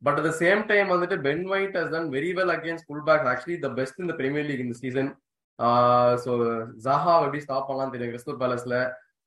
But 0.03 0.19
at 0.21 0.29
the 0.29 0.33
same 0.43 0.63
time 0.71 0.89
வந்துட்டு 0.95 1.17
Ben 1.27 1.45
White 1.55 1.77
has 1.79 1.93
done 1.95 2.09
very 2.17 2.31
well 2.39 2.53
against 2.57 2.87
full 2.89 3.07
back 3.09 3.27
actually 3.33 3.57
the 3.65 3.69
best 3.79 4.03
இந்த 4.05 4.15
பிரீமியர் 4.21 4.49
லீக் 4.51 4.65
இந்த 4.67 4.77
சீசன் 4.83 5.11
ஸோ 6.25 6.33
ஜஹா 6.87 7.15
எப்படி 7.21 7.41
ஸ்டாப் 7.45 7.69
பண்ணலாம் 7.69 7.93
தெரியும் 7.95 8.13
Crystal 8.15 8.41
பேலஸ்ல 8.43 8.77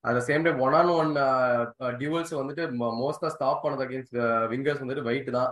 at 0.04 0.18
the 0.18 0.22
same 0.28 0.46
time 0.46 0.60
one 0.66 0.76
on 0.76 0.92
one 0.96 1.12
duels 2.00 2.34
வந்துட்டு 2.40 2.66
மோஸ்டா 3.00 3.30
stop 3.36 3.64
பண்ணது 3.64 3.84
against 3.86 4.16
wingers 4.52 4.80
uh, 4.80 4.84
வந்துட்டு 4.84 5.08
weight 5.10 5.32
தான். 5.32 5.52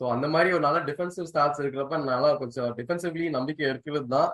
ஸோ 0.00 0.04
அந்த 0.14 0.26
மாதிரி 0.28 0.48
ஒரு 0.52 0.62
நல்ல 0.66 0.80
டிஃபென்சிவ் 0.88 1.28
ஸ்டாப்ஸ் 1.30 1.60
இருக்கிறப்ப 1.62 1.98
நல்லா 2.04 2.30
கொஞ்சம் 2.34 2.70
டிஃபென்சிவ்லி 2.76 3.26
நம்பிக்கை 3.30 3.64
இருக்கிறது 3.68 4.06
தான் 4.08 4.30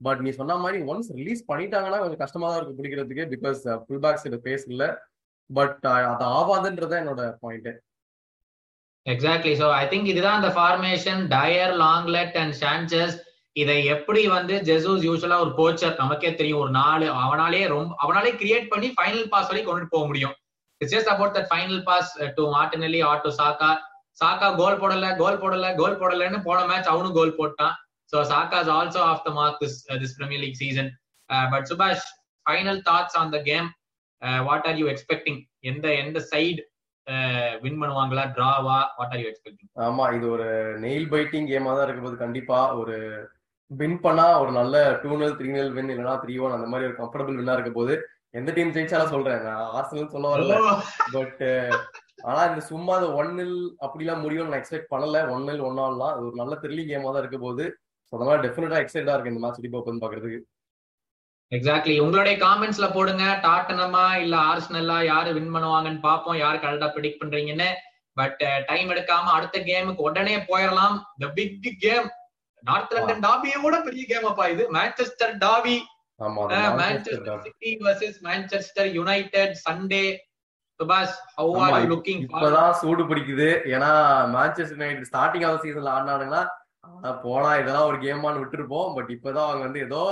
பட் 0.00 0.20
நீ 0.24 0.30
சொன்ன 0.32 0.56
மாதிரி 0.56 0.78
ஒன்ஸ் 0.84 1.10
ரிலீஸ் 1.16 1.42
பண்ணிட்டாங்கன்னா 1.48 1.98
கொஞ்சம் 1.98 2.22
கஷ்டமா 2.22 2.48
தான் 2.48 2.58
இருக்கும் 2.58 2.78
பிடிக்கிறதுக்கு 2.80 3.24
பிகாஸ் 3.34 3.62
ஃபுல் 3.84 4.02
பேக்ஸ் 4.04 4.26
இது 4.28 4.38
பேஸ் 4.44 4.66
இல்லை 4.68 4.88
பட் 5.50 5.86
அது 5.92 6.24
ஆவாதுன்றது 6.32 6.96
என்னோட 7.00 7.22
point 7.40 7.70
exactly 9.06 9.54
so 9.60 9.66
I 9.74 9.84
think 9.88 10.10
இதுதான் 10.12 10.38
அந்த 10.40 10.50
formation 10.56 11.20
Dier 11.34 11.74
Lenglet 11.84 12.36
and 12.36 12.56
Sanchez 12.62 13.16
இதை 13.62 13.76
எப்படி 13.94 14.22
வந்து 14.36 14.54
ஜெசூஸ் 14.68 15.04
யூஸ்வலா 15.08 15.36
ஒரு 15.44 15.52
கோச்சர் 15.58 16.00
நமக்கே 16.02 16.30
தெரியும். 16.40 16.62
ஒரு 16.64 16.72
நாலு 16.80 17.06
அவனாலே 17.24 17.62
ரொம்ப 17.74 17.96
அவனாலே 18.04 18.30
கிரியேட் 18.40 18.70
பண்ணி 18.72 18.88
ஃபைனல் 18.96 19.28
பாஸ் 19.32 19.48
வரைக்கும் 19.50 19.70
கொண்டுட்டு 19.70 19.94
போக 19.96 20.06
முடியும். 20.10 20.34
It's 20.80 20.94
just 20.94 21.12
about 21.14 21.34
that 21.36 21.50
final 21.52 21.82
pass 21.88 22.10
to 22.36 22.42
Martinelli 22.56 23.00
or 23.10 23.22
to 23.24 23.30
Saka 23.40 23.70
Saka 24.20 24.48
goal 24.60 24.80
போடல 24.82 25.08
கோல் 25.20 25.40
போடல 25.42 25.66
கோல் 25.80 25.98
போடலன்னு 26.00 26.40
போன 26.46 26.60
மேட்ச் 26.70 26.92
அவனும் 26.92 27.16
கோல் 27.18 27.36
போட்டான். 27.40 27.74
So 28.12 28.18
Saka 28.32 28.58
is 28.64 28.72
also 28.76 29.00
off 29.10 29.24
the 29.26 29.32
mark 29.38 29.60
this 29.62 29.78
this 30.02 30.16
Premier 30.18 30.42
League 30.44 30.60
season 30.62 30.90
but 31.52 31.66
சுபாஷ் 31.70 32.06
final 32.46 32.80
thoughts 32.88 33.16
on 33.20 33.32
the 33.34 33.40
game 33.50 33.68
what 34.48 34.66
are 34.70 34.78
you 34.82 34.86
expecting 34.94 35.40
எந்த 35.70 35.86
எந்த 36.02 36.18
side 36.32 36.60
win 37.62 37.76
uh, 37.76 37.80
பண்ணுவாங்களா? 37.82 38.22
டிராவா 38.34 38.78
வாட் 38.96 39.12
ஆர் 39.14 39.20
யூ 39.22 39.28
எக்ஸ்பெக்டிங் 39.30 39.68
ஆமா 39.86 40.04
இது 40.16 40.26
ஒரு 40.34 40.48
நெயில் 40.84 41.08
பைட்டிங் 41.12 41.48
கேமா 41.52 41.72
தான் 41.74 41.86
இருக்க 41.86 42.02
போது 42.02 42.16
கண்டிப்பா 42.24 42.58
ஒரு 42.80 42.96
வின் 43.70 43.98
பண்ணா 44.04 44.26
ஒரு 44.42 44.52
நல்ல 44.58 44.76
டூ 45.02 45.16
நெல் 45.22 45.34
த்ரீ 45.38 45.48
நெல் 45.56 45.74
வின் 45.76 45.90
இல்லைனா 45.94 46.14
த்ரீ 46.22 46.34
ஒன் 46.44 46.56
அந்த 46.56 46.68
மாதிரி 46.72 46.86
ஒரு 46.88 46.96
கம்ஃபர்டபுள் 47.00 47.38
வின்னா 47.38 47.56
இருக்க 47.56 47.72
போது 47.78 47.94
எந்த 48.38 48.50
டீம் 48.56 48.72
ஜெயிச்சாலும் 48.76 49.12
சொல்றேன். 49.14 49.42
நான் 49.46 49.70
ஆர்சனல் 49.76 50.12
சொல்ல 50.14 50.28
வரல. 50.32 50.54
பட் 51.16 51.42
ஆனா 52.28 52.40
இந்த 52.50 52.60
சும்மா 52.70 52.92
அது 52.98 53.06
ஒன் 53.20 53.32
நில் 53.38 53.58
அப்படிலாம் 53.84 54.22
முடியும்னு 54.24 54.50
நான் 54.52 54.60
எக்ஸ்பெக்ட் 54.60 54.92
பண்ணல. 54.94 55.18
ஒன் 55.34 55.46
நில் 55.48 55.64
ஒன் 55.68 55.80
ஆல்லாம் 55.86 56.12
அது 56.14 56.24
ஒரு 56.28 56.36
நல்ல 56.42 56.54
த்ரில்லிங் 56.62 56.90
கேமா 56.92 57.12
தான் 57.12 57.22
இருக்க 57.24 57.38
போது. 57.46 57.64
அதனால 58.12 58.36
டெஃபினட்டா 58.44 58.80
எக்ஸைட்டா 58.82 59.14
இருக்கு 59.14 59.32
இந்த 59.32 59.42
மேட்ச் 59.44 59.66
இப்போ 59.68 59.82
வந்து 59.88 60.04
பாக்குறதுக்கு. 60.04 60.40
எக்ஸாக்ட்லி 61.52 61.94
உங்களுடைய 62.04 62.36
காமெண்ட்ஸ்ல 62.46 62.86
போடுங்க. 62.96 63.24
டாட்டனமா 63.46 64.06
இல்ல 64.24 64.34
ஆர்ஸ்னல்லா 64.50 64.98
யாரு 65.12 65.30
வின் 65.38 65.52
பண்ணுவாங்கன்னு 65.54 66.06
பாப்போம் 66.08 66.40
யாரு 66.44 66.58
கரெக்டா 66.64 66.88
ப்ரிடிக்ட் 66.94 67.22
பண்றீங்கன்னு. 67.22 67.68
பட் 68.20 68.40
டைம் 68.70 68.88
எடுக்காம 68.92 69.32
அடுத்த 69.36 69.58
கேமுக்கு 69.68 70.08
உடனே 70.10 70.36
போயிடலாம் 70.50 70.96
the 71.22 71.26
big 71.36 71.68
game 71.84 72.08
North 72.68 72.94
London 72.96 73.24
டாபியை 73.28 73.58
விட 73.64 73.76
பெரிய 73.88 74.04
கேம் 74.12 74.28
அப்பா 74.30 74.46
இது. 74.54 74.64
Manchester 74.76 75.34
derby 75.46 75.76
Manchester 76.80 77.42
City 77.46 77.70
versus 77.86 78.18
Manchester 78.28 78.88
United 78.98 79.54
Sunday 79.66 80.06
இப்பதான் 80.80 82.72
சூடு 82.80 83.04
பிடிக்குது. 83.10 83.46
ஏன்னா 83.74 83.90
மான்செஸ்டர் 84.34 84.76
யுனைடெட் 84.78 85.08
ஸ்டார்டிங் 85.10 85.46
ஆஃப் 85.48 85.62
சீசன்ல 85.64 85.94
ஆடினானுங்கன்னா 85.94 86.42
போனா 87.24 87.50
இதெல்லாம் 87.60 87.88
ஒரு 87.90 87.98
கேமான்னு 88.04 88.42
விட்டுருப்போம். 88.42 88.90
பட் 88.96 89.10
இப்பதான் 89.16 89.48
அவங்க 89.48 89.64
வந்து 89.68 89.80
ஏதோ 89.86 90.02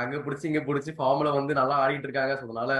அங்க 0.00 0.16
பிடிச்சி 0.24 0.44
இங்க 0.50 0.62
பிடிச்சி 0.66 0.90
ஃபார்ம்ல 0.98 1.30
வந்து 1.38 1.52
நல்லா 1.60 1.76
ஆடிட்டு 1.84 2.06
இருக்காங்க. 2.08 2.34
அதனால 2.44 2.72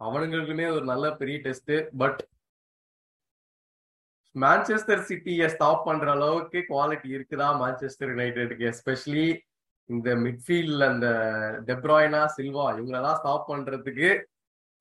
அவனுங்களுக்குமே 0.00 0.66
ஒரு 0.76 0.84
நல்ல 0.92 1.06
பெரிய 1.20 1.38
டெஸ்ட் 1.46 1.72
பட் 2.02 2.20
மான்செஸ்டர் 4.34 5.06
சிட்டியை 5.08 5.46
ஸ்டாப் 5.54 5.86
பண்ற 5.86 6.06
அளவுக்கு 6.10 6.58
குவாலிட்டி 6.68 7.08
இருக்குதா 7.16 7.48
மான்செஸ்டர் 7.62 8.12
யுனைடெடுக்கு 8.12 8.68
எஸ்பெஷலி 8.72 9.26
இந்த 9.90 10.10
மிட்ஃபீல்ட்ல 10.24 10.86
அந்த 10.92 11.08
டெப்ராய்னா 11.68 12.20
சில்வா 12.36 12.66
இவங்களெல்லாம் 12.76 13.18
ஸ்டாப் 13.20 13.50
பண்றதுக்கு 13.50 14.08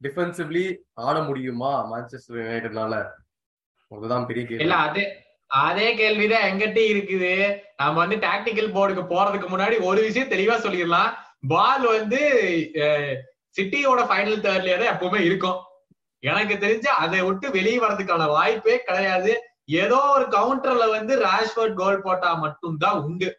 டிஃபென்சிவ்லி 0.02 0.66
ஆட 1.08 1.18
முடியுமா 1.30 1.72
மான்செஸ்டர் 1.92 2.40
யுனைடெட்னால 2.42 2.96
அதுதான் 3.92 4.28
பெரிய 4.30 4.44
கேள்வி. 4.46 4.64
இல்ல 4.66 4.78
அதே 4.88 5.04
அதே 5.52 5.88
கேள்விதான் 6.00 6.46
எங்கிட்ட 6.50 6.80
இருக்குது. 6.92 7.32
நம்ம 7.80 8.00
வந்து 8.04 8.18
டாக்டிக்கல் 8.28 8.74
போர்டுக்கு 8.76 9.04
போறதுக்கு 9.14 9.48
முன்னாடி 9.54 9.76
ஒரு 9.90 10.00
விஷயம் 10.08 10.32
தெளிவா 10.34 10.56
சொல்லிடலாம். 10.66 11.10
பால் 11.54 11.86
வந்து 11.98 12.22
சிட்டியோட 13.56 14.02
ஃபைனல் 14.10 14.44
தேர்ட்லயே 14.46 14.78
தான் 14.78 14.94
எப்பவுமே 14.94 15.20
இருக்கும். 15.30 15.60
எனக்கு 16.24 16.56
தெரிஞ்சு 16.64 16.90
அதை 17.04 17.20
விட்டு 17.28 17.48
வெளியே 17.58 17.78
வரதுக்கான 17.80 18.28
வாய்ப்பே 18.36 18.76
கிடையாது. 18.88 19.32
ஏதோ 19.84 20.00
ஒரு 20.16 20.26
கவுண்டர்ல 20.38 20.86
வந்து 20.98 21.14
ராஷ்வர்ட் 21.28 21.78
கோல் 21.82 22.04
போட்டா 22.06 22.30
மட்டும்தான் 22.46 23.00
உண்டு. 23.08 23.30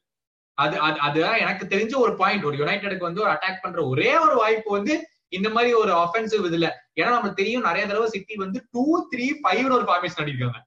அது 0.59 0.77
அதுதான் 1.07 1.39
எனக்கு 1.45 1.65
தெரிஞ்ச 1.75 1.95
ஒரு 2.05 2.13
பாயிண்ட் 2.15 2.47
ஒரு 2.49 2.57
யுனைடெடுக்கு 2.61 3.09
வந்து 3.09 3.23
ஒரு 3.25 3.33
அட்டாக் 3.35 3.63
பண்ற 3.63 3.81
ஒரே 3.93 4.11
ஒரு 4.25 4.35
வாய்ப்பு 4.43 4.71
வந்து 4.77 4.95
இந்த 5.29 5.49
மாதிரி 5.51 5.71
ஒரு 5.83 5.93
அஃபென்சிவ் 6.05 6.47
இதுல. 6.49 6.67
ஏன்னா 6.99 7.11
நமக்கு 7.11 7.41
தெரியும் 7.41 7.67
நிறைய 7.69 7.85
தடவை 7.87 8.09
சிட்டி 8.15 8.35
வந்து 8.37 8.59
டூ 8.75 8.85
த்ரீ 9.13 9.27
ஃபைவ்னு 9.43 9.77
ஒரு 9.79 9.87
ஃபார்மேஷன் 9.91 10.23
அடிக்காங்க 10.25 10.59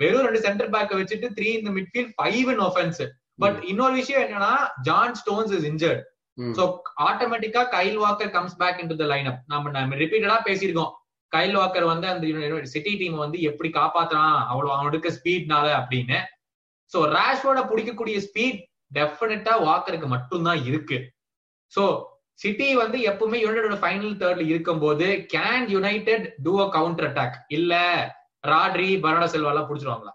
வெறும் 0.00 0.26
ரெண்டு 0.26 0.40
சென்டர் 0.40 0.72
பேக்க 0.74 0.98
வச்சுட்டு 1.00 1.28
த்ரீ 1.36 1.48
இந்த 1.60 1.70
midfield 1.70 2.12
five 2.16 2.50
in 2.54 2.62
offence 2.68 3.00
but 3.38 3.58
இன்னொரு 3.62 3.94
விஷயம் 3.94 4.22
என்னன்னா 4.24 4.52
John 4.88 5.16
Stones 5.22 5.52
is 5.58 5.66
injured 5.72 6.02
so 6.58 6.64
ஆட்டோமேட்டிக்கா 7.08 7.62
Kyle 7.68 7.98
Walker 8.04 8.32
comes 8.36 8.56
back 8.62 8.80
in 8.82 8.90
to 8.92 8.96
the 8.96 9.06
line 9.12 9.28
up 9.32 9.42
நம்ம 9.48 9.96
ரிப்பீட்டடா 10.02 10.38
பேசியிருக்கோம். 10.48 10.92
கைல் 11.32 11.54
வாக்கர் 11.60 11.86
வந்து 11.92 12.06
அந்த 12.12 12.70
சிட்டி 12.74 12.92
டீம் 13.00 13.16
வந்து 13.24 13.38
எப்படி 13.50 13.68
காப்பாத்துறான்? 13.78 14.36
அவ்வளவு 14.50 14.76
அவனுக்கு 14.78 15.10
ஸ்பீட்னால 15.18 15.66
அப்படின்னு. 15.80 16.18
சோ 16.92 16.98
ரேஷ்வோட 17.16 17.60
பிடிக்கக்கூடிய 17.70 18.18
ஸ்பீட் 18.26 18.60
டெஃபினட்டா 18.98 19.54
வாக்கருக்கு 19.68 20.08
மட்டும்தான் 20.16 20.60
இருக்கு. 20.68 20.98
சோ 21.72 21.84
சிட்டி 22.42 22.66
வந்து 22.80 22.98
எப்பவுமே 23.10 23.38
யுனைடோட 23.44 23.76
ஃபைனல் 23.82 24.18
தேர்ட்ல 24.20 24.44
இருக்கும் 24.52 24.82
போது 24.82 25.06
can 25.34 25.66
United 25.74 26.26
do 26.46 26.52
a 26.64 26.66
counter 26.76 27.06
attack 27.08 27.36
இல்ல 27.56 27.74
ராட்ரி 28.44 28.88
பரோடா 29.04 29.28
செல்வா 29.34 29.52
எல்லாம் 29.52 29.68
புடிச்சிருவாங்களா? 29.68 30.12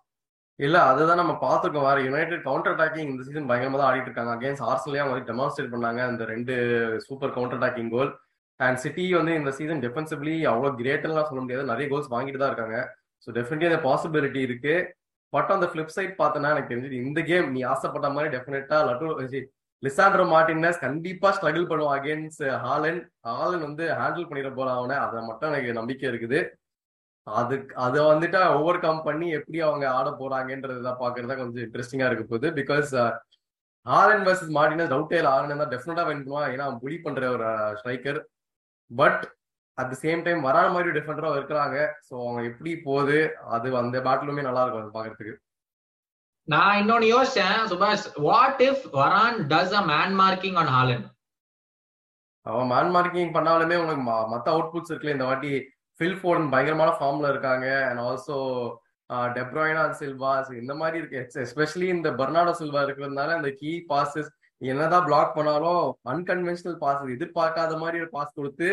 இல்ல 0.59 0.77
அதுதான் 0.89 1.19
நம்ம 1.21 1.33
பாத்துருக்கோம் 1.43 1.87
வேற 1.87 1.99
யுனைடெட் 2.07 2.43
கவுண்டர் 2.47 2.73
அட்டாக்கிங் 2.73 3.09
இந்த 3.11 3.23
சீசன் 3.27 3.49
பயங்கரமா 3.51 3.79
தான் 3.79 3.89
ஆடிட்டு 3.89 4.09
இருக்காங்க. 4.09 4.33
அகேன்ஸ்ட் 4.37 4.65
ஆர்சன்லயே 4.69 5.03
அவங்க 5.03 5.31
டெமான்ஸ்ட்ரேட் 5.31 5.73
பண்ணாங்க. 5.75 6.01
அந்த 6.09 6.25
ரெண்டு 6.33 6.53
super 7.07 7.33
counter 7.37 7.57
attacking 7.59 7.91
goal 7.95 8.11
and 8.65 8.79
City 8.83 9.05
வந்து 9.19 9.33
இந்த 9.39 9.51
சீசன் 9.59 9.83
டெஃபென்சிவ்லி 9.85 10.35
அவ்வளோ 10.51 10.71
கிரேட்டெல்லாம் 10.81 11.29
சொல்ல 11.29 11.41
முடியாது. 11.43 11.71
நிறைய 11.71 11.85
கோல்ஸ் 11.93 12.11
வாங்கிட்டு 12.15 12.41
தான் 12.41 12.51
இருக்காங்க. 12.53 12.77
ஸோ 13.23 13.29
டெஃபினெட்லி 13.37 13.69
அந்த 13.71 13.81
பாசிபிலிட்டி 13.87 14.41
இருக்கு. 14.47 14.75
பட் 15.33 15.51
அந்த 15.55 15.67
ஃபிளிப் 15.71 15.95
சைட் 15.95 16.13
பார்த்தனா 16.21 16.53
எனக்கு 16.53 16.71
தெரிஞ்சது 16.71 17.01
இந்த 17.07 17.19
கேம் 17.31 17.49
நீ 17.55 17.59
ஆசைப்பட்ட 17.73 18.07
மாதிரி 18.15 18.29
டெஃபினட்டா 18.37 18.79
லட்டு 18.89 19.41
லிசாண்ட்ரோ 19.83 20.23
மார்டினஸ் 20.31 20.81
கண்டிப்பா 20.85 21.29
ஸ்ட்ரகிள் 21.35 21.69
பண்ணுவோம் 21.69 21.93
அகேன்ஸ்ட் 21.97 22.43
ஹாலன். 22.63 22.99
ஹாலன் 23.29 23.63
வந்து 23.67 23.85
ஹேண்டில் 23.99 24.27
பண்ணிட 24.29 24.49
போறான் 24.57 24.79
அவனை. 24.79 24.97
அதை 25.05 25.21
மட்டும் 25.29 25.49
எனக்கு 25.51 25.77
நம்பிக்கை 25.79 26.05
இருக்குது. 26.11 26.39
அதுக்கு 27.27 27.73
அதை 27.85 27.99
வந்துட்டு 28.11 28.39
ஓவர் 28.59 28.83
கம் 28.83 29.01
பண்ணி 29.07 29.27
எப்படி 29.37 29.59
அவங்க 29.67 29.85
ஆட 29.97 30.09
போறாங்கன்றத 30.21 30.91
பாக்குறதா 31.01 31.35
கொஞ்சம் 31.41 31.65
இன்ட்ரெஸ்டிங்கா 31.67 32.09
இருக்க 32.09 32.25
போகுது. 32.25 32.49
Because 32.59 32.91
uh, 33.03 33.11
Haaland 33.85 34.25
versus 34.27 34.53
Martinez 34.59 34.93
டவுட்டே 34.93 35.19
இல்லை. 35.19 35.31
ஹாலன் 35.35 35.63
தான் 35.63 35.73
டெஃபினட்டா 35.73 36.05
வின் 36.09 36.23
பண்ணுவான். 36.25 36.49
ஏன்னா 36.53 36.67
புலி 36.83 36.97
பண்ற 37.05 37.23
ஒரு 37.37 37.47
uh, 37.53 37.71
striker 37.79 38.19
but 38.91 39.21
at 39.77 39.91
the 39.91 39.95
same 40.03 40.21
time 40.25 40.41
வராத 40.47 40.69
மாதிரி 40.75 40.89
டிஃபெண்டரா 40.97 41.29
இருக்கிறாங்க. 41.37 41.77
ஸோ 42.07 42.13
அவங்க 42.23 42.41
எப்படி 42.49 42.71
போகுது? 42.87 43.19
அது 43.55 43.67
அந்த 43.81 43.97
பேட்டிலுமே 44.07 44.43
நல்லா 44.47 44.63
இருக்கும் 44.63 44.83
அது 44.83 44.97
பாக்குறதுக்கு 44.97 45.35
நான் 46.47 46.77
இன்னொன்னு 46.81 47.07
யோசிச்சேன் 47.15 47.57
சுபாஷ் 47.71 48.05
what 48.27 48.61
if 48.67 48.83
Varane 48.99 49.37
does 49.51 49.75
a 49.79 49.83
man 49.91 50.15
marking 50.21 50.57
on 50.61 50.71
Haaland 50.75 51.05
அவன் 52.45 52.69
மேன் 52.73 52.91
மார்க்கிங் 52.95 53.33
பண்ணாலுமே 53.35 53.75
உனக்கு 53.81 54.03
மத்த 54.33 54.47
அவுட்புட்ஸ் 54.53 54.91
இருக்குல்ல 54.91 55.15
இந்த 55.17 55.27
வாட்டி 55.29 55.51
ஃபில் 55.99 56.17
ஃபோர்டன் 56.19 56.51
பயங்கரமான 56.53 56.91
ஃபார்ம்ல 56.97 57.31
இருக்காங்க. 57.33 57.67
அண்ட் 57.89 58.01
ஆல்சோ 58.05 58.37
டெப்ராய்னா 59.37 59.83
சில்வா 59.99 60.31
இந்த 60.61 60.73
மாதிரி 60.81 60.97
இருக்கு. 61.01 61.19
எஸ்பெஷலி 61.45 61.87
இந்த 61.97 62.09
பர்னாடோ 62.19 62.53
சில்வா 62.61 62.81
இருக்கிறதுனால 62.85 63.35
இந்த 63.39 63.51
கீ 63.61 63.71
பாசஸ் 63.91 64.31
என்னதான் 64.61 65.07
பிளாக் 65.07 65.35
பண்ணாலும் 65.37 65.83
அன்கன்வென்ஷனல் 66.13 66.77
பாஸ் 66.83 67.15
எதிர்பார்க்காத 67.15 67.77
மாதிரி 67.83 68.01
ஒரு 68.03 68.11
பாஸ் 68.17 68.37
கொடுத்து 68.39 68.67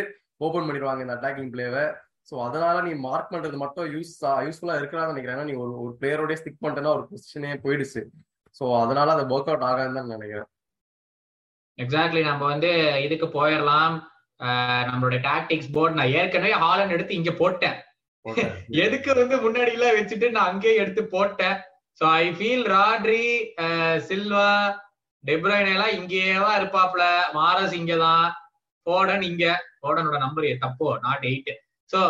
ஓபன் 0.47 0.66
பண்ணிடுவாங்க 0.68 1.04
இந்த 1.04 1.16
அட்டாக்கிங் 1.16 1.52
பிளேவை 1.54 1.85
ஸோ 2.30 2.35
அதனால 2.47 2.76
நீ 2.87 2.92
மார்க் 3.04 3.30
பண்றது 3.33 3.57
மட்டும் 3.62 3.87
யூஸ் 3.95 4.12
யூஸ்ஃபுல்லா 4.47 4.75
இருக்கிறான்னு 4.80 5.12
நினைக்கிறேன். 5.12 5.49
நீ 5.50 5.54
ஒரு 5.64 5.73
ஒரு 5.83 5.92
பிளேயரோட 6.00 6.35
ஸ்டிக் 6.40 6.62
பண்ணிட்டேன்னா 6.62 6.95
ஒரு 6.97 7.04
பொசிஷனே 7.11 7.52
போயிடுச்சு. 7.64 8.02
ஸோ 8.59 8.64
அதனால 8.83 9.12
அது 9.16 9.25
ஒர்க் 9.35 9.50
அவுட் 9.52 9.66
ஆகாதுன்னு 9.68 9.99
தான் 10.00 10.14
நினைக்கிறேன். 10.16 10.49
எக்ஸாக்ட்லி 11.78 12.23
நம்ம 12.28 12.42
வந்து 12.52 12.71
இதுக்கு 13.07 13.26
போயிடலாம். 13.38 13.97
நம்மளுடைய 14.88 15.21
டாக்டிக்ஸ் 15.28 15.73
போர்டு 15.76 15.99
நான் 15.99 16.14
ஏற்கனவே 16.18 16.52
ஹாலன் 16.64 16.95
எடுத்து 16.97 17.18
இங்க 17.21 17.33
போட்டேன். 17.42 17.78
எதுக்கு 18.85 19.11
வந்து 19.18 19.37
முன்னாடி 19.45 19.73
எல்லாம் 19.76 19.97
வச்சுட்டு 19.99 20.26
நான் 20.35 20.50
அங்கேயே 20.52 20.80
எடுத்து 20.83 21.02
போட்டேன். 21.14 21.57
So 22.00 22.04
I 22.23 22.25
feel 22.37 22.66
Rodri 22.75 23.25
Silva 24.09 24.49
De Bruyne 25.25 25.70
எல்லாம் 25.75 25.94
இங்கேயேதான் 25.98 26.58
இருப்பாப்ல 26.60 27.04
மாரஸ் 27.38 27.75
இங்கதான். 27.80 28.28
போடன் 28.87 29.25
இங்க. 29.30 29.44
போடனோட 29.82 30.16
நம்பர் 30.25 30.44
தப்போ? 30.64 30.88
நாட் 31.06 31.25
எயிட் 31.30 31.50
சோ 31.90 32.00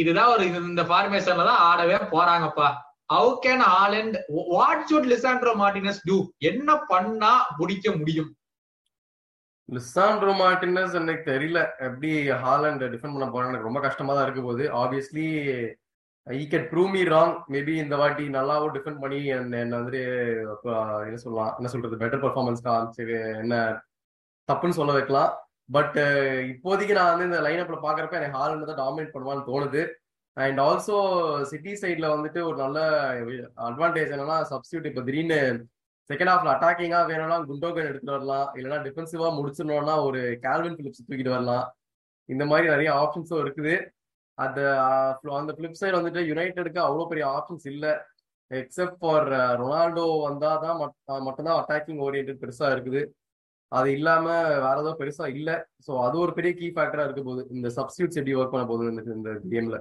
இதுதான் 0.00 0.30
ஒரு 0.34 0.44
இந்த 0.70 0.82
ஃபார்மேஷன்ல 0.88 1.44
தான் 1.50 1.62
ஆடவே 1.68 1.96
போறாங்கப்பா. 2.14 2.68
How 3.12 3.30
can 3.44 3.64
Haaland 3.72 4.16
what 4.52 4.86
should 4.90 5.08
Lisandro 5.12 5.52
Martinez 5.62 6.00
do 6.08 6.16
என்ன 6.50 6.76
பண்ணா 6.92 7.32
முடிக்க 7.58 7.92
முடியும்? 7.98 8.30
லிசாண்ட்ரோ 9.68 10.32
மார்டினஸ் 10.40 10.94
எனக்கு 11.00 11.24
தெரியல. 11.32 11.60
எப்படி 11.86 12.10
ஹாலண்ட் 12.44 12.84
டிஃபெண்ட் 12.94 13.16
பண்ண 13.16 13.28
போறாங்க 13.28 13.52
எனக்கு 13.52 13.70
ரொம்ப 13.70 13.82
கஷ்டமா 13.86 14.14
தான் 14.14 14.26
இருக்க 14.26 14.42
போகுது 14.42 14.64
obviously 14.82 15.26
he 16.26 16.44
could 16.52 16.68
prove 16.72 16.92
me 16.96 17.00
wrong 17.14 17.34
maybe 17.54 17.72
இந்த 17.84 17.94
வாட்டி 18.00 18.24
நல்லாவும் 18.36 18.74
டிஃபெண்ட் 18.76 19.00
பண்ணி 19.02 19.18
என்ன 19.38 19.74
வந்துட்டு 19.78 20.02
என்ன 21.08 21.18
சொல்லலாம் 21.24 21.52
என்ன 21.58 21.70
சொல்றது 21.72 21.96
பெட்டர் 22.02 22.22
பர்ஃபார்மன்ஸ் 22.22 22.62
காமிச்சு 22.66 23.04
என்ன 23.42 23.56
தப்புன்னு 24.48 24.78
சொல்ல 24.78 24.92
வைக்கலாம். 24.98 25.32
பட் 25.74 25.94
uh, 26.04 26.38
இப்போதைக்கு 26.52 26.94
நான் 26.96 27.10
வந்து 27.12 27.28
இந்த 27.28 27.38
லைன் 27.44 27.60
அப்ல 27.62 27.76
பாக்குறப்ப 27.84 28.18
எனக்கு 28.20 28.38
ஹாலண்ட் 28.38 28.66
தான் 28.70 28.80
டாமினேட் 28.82 29.14
பண்ணுவான்னு 29.14 29.46
தோணுது. 29.50 29.82
அண்ட் 30.36 30.58
ஆல்சோ 30.66 30.96
சிட்டி 31.50 31.72
சைட்ல 31.82 32.06
வந்துட்டு 32.14 32.40
ஒரு 32.48 32.56
நல்ல 32.64 32.78
அட்வான்டேஜ் 33.68 34.12
என்னன்னா 34.14 34.36
சப்ஸ்டியூட் 34.52 34.88
இப்போ 34.90 35.02
திடீர்னு 35.08 35.38
செகண்ட் 36.10 36.32
ஹாஃப்ல 36.32 36.52
அட்டாக்கிங்கா 36.54 37.00
வேணும்னா 37.10 37.38
குண்டோகன் 37.50 37.88
எடுத்துட்டு 37.90 38.16
வரலாம். 38.16 38.48
இல்லைன்னா 38.56 38.78
டிஃபென்சிவா 38.86 39.28
முடிச்சிடணும்னா 39.38 39.96
ஒரு 40.08 40.22
கேல்வின் 40.46 40.78
பிலிப்ஸ் 40.80 41.06
தூக்கிட்டு 41.06 41.36
வரலாம். 41.36 41.66
இந்த 42.28 42.44
மாதிரி 42.52 42.66
நிறைய 42.74 42.90
ஆப்ஷன்ஸும் 43.02 43.42
இருக்குது. 43.44 43.74
அட் 44.38 44.60
அந்த 45.40 45.52
பிளிப் 45.58 45.80
சைடு 45.80 45.98
வந்துட்டு 45.98 46.22
யுனைடெடுக்கு 46.30 46.80
அவ்வளோ 46.86 47.06
பெரிய 47.12 47.24
ஆப்ஷன்ஸ் 47.36 47.66
இல்லை. 47.72 47.92
எக்ஸப்ட் 48.50 48.98
ஃபார் 49.02 49.28
ரொனால்டோ 49.60 50.06
வந்தா 50.28 50.50
தான் 50.64 50.78
மட்டும்தான் 51.26 51.58
அட்டாக்கிங் 51.60 52.02
ஓரியன்ட் 52.06 52.40
பெருசா 52.42 52.66
இருக்குது. 52.74 53.02
அது 53.72 53.88
இல்லாம 53.98 54.26
வேற 54.64 54.76
ஏதோ 54.82 54.92
பெருசா 55.00 55.26
இல்ல. 55.36 55.50
சோ 55.86 55.92
அது 56.06 56.16
ஒரு 56.24 56.32
பெரிய 56.38 56.52
கீ 56.60 56.66
ஃபேக்டராக 56.76 57.06
இருக்க 57.08 57.22
போகுது. 57.28 57.42
இந்த 57.56 57.68
சப்ஸ்டியூட்ஸ் 57.78 58.18
எப்படி 58.20 58.36
ஒர்க் 58.40 58.54
பண்ண 58.54 58.66
போகுது 58.70 58.92
இந்த 59.18 59.32
கேம்ல 59.54 59.78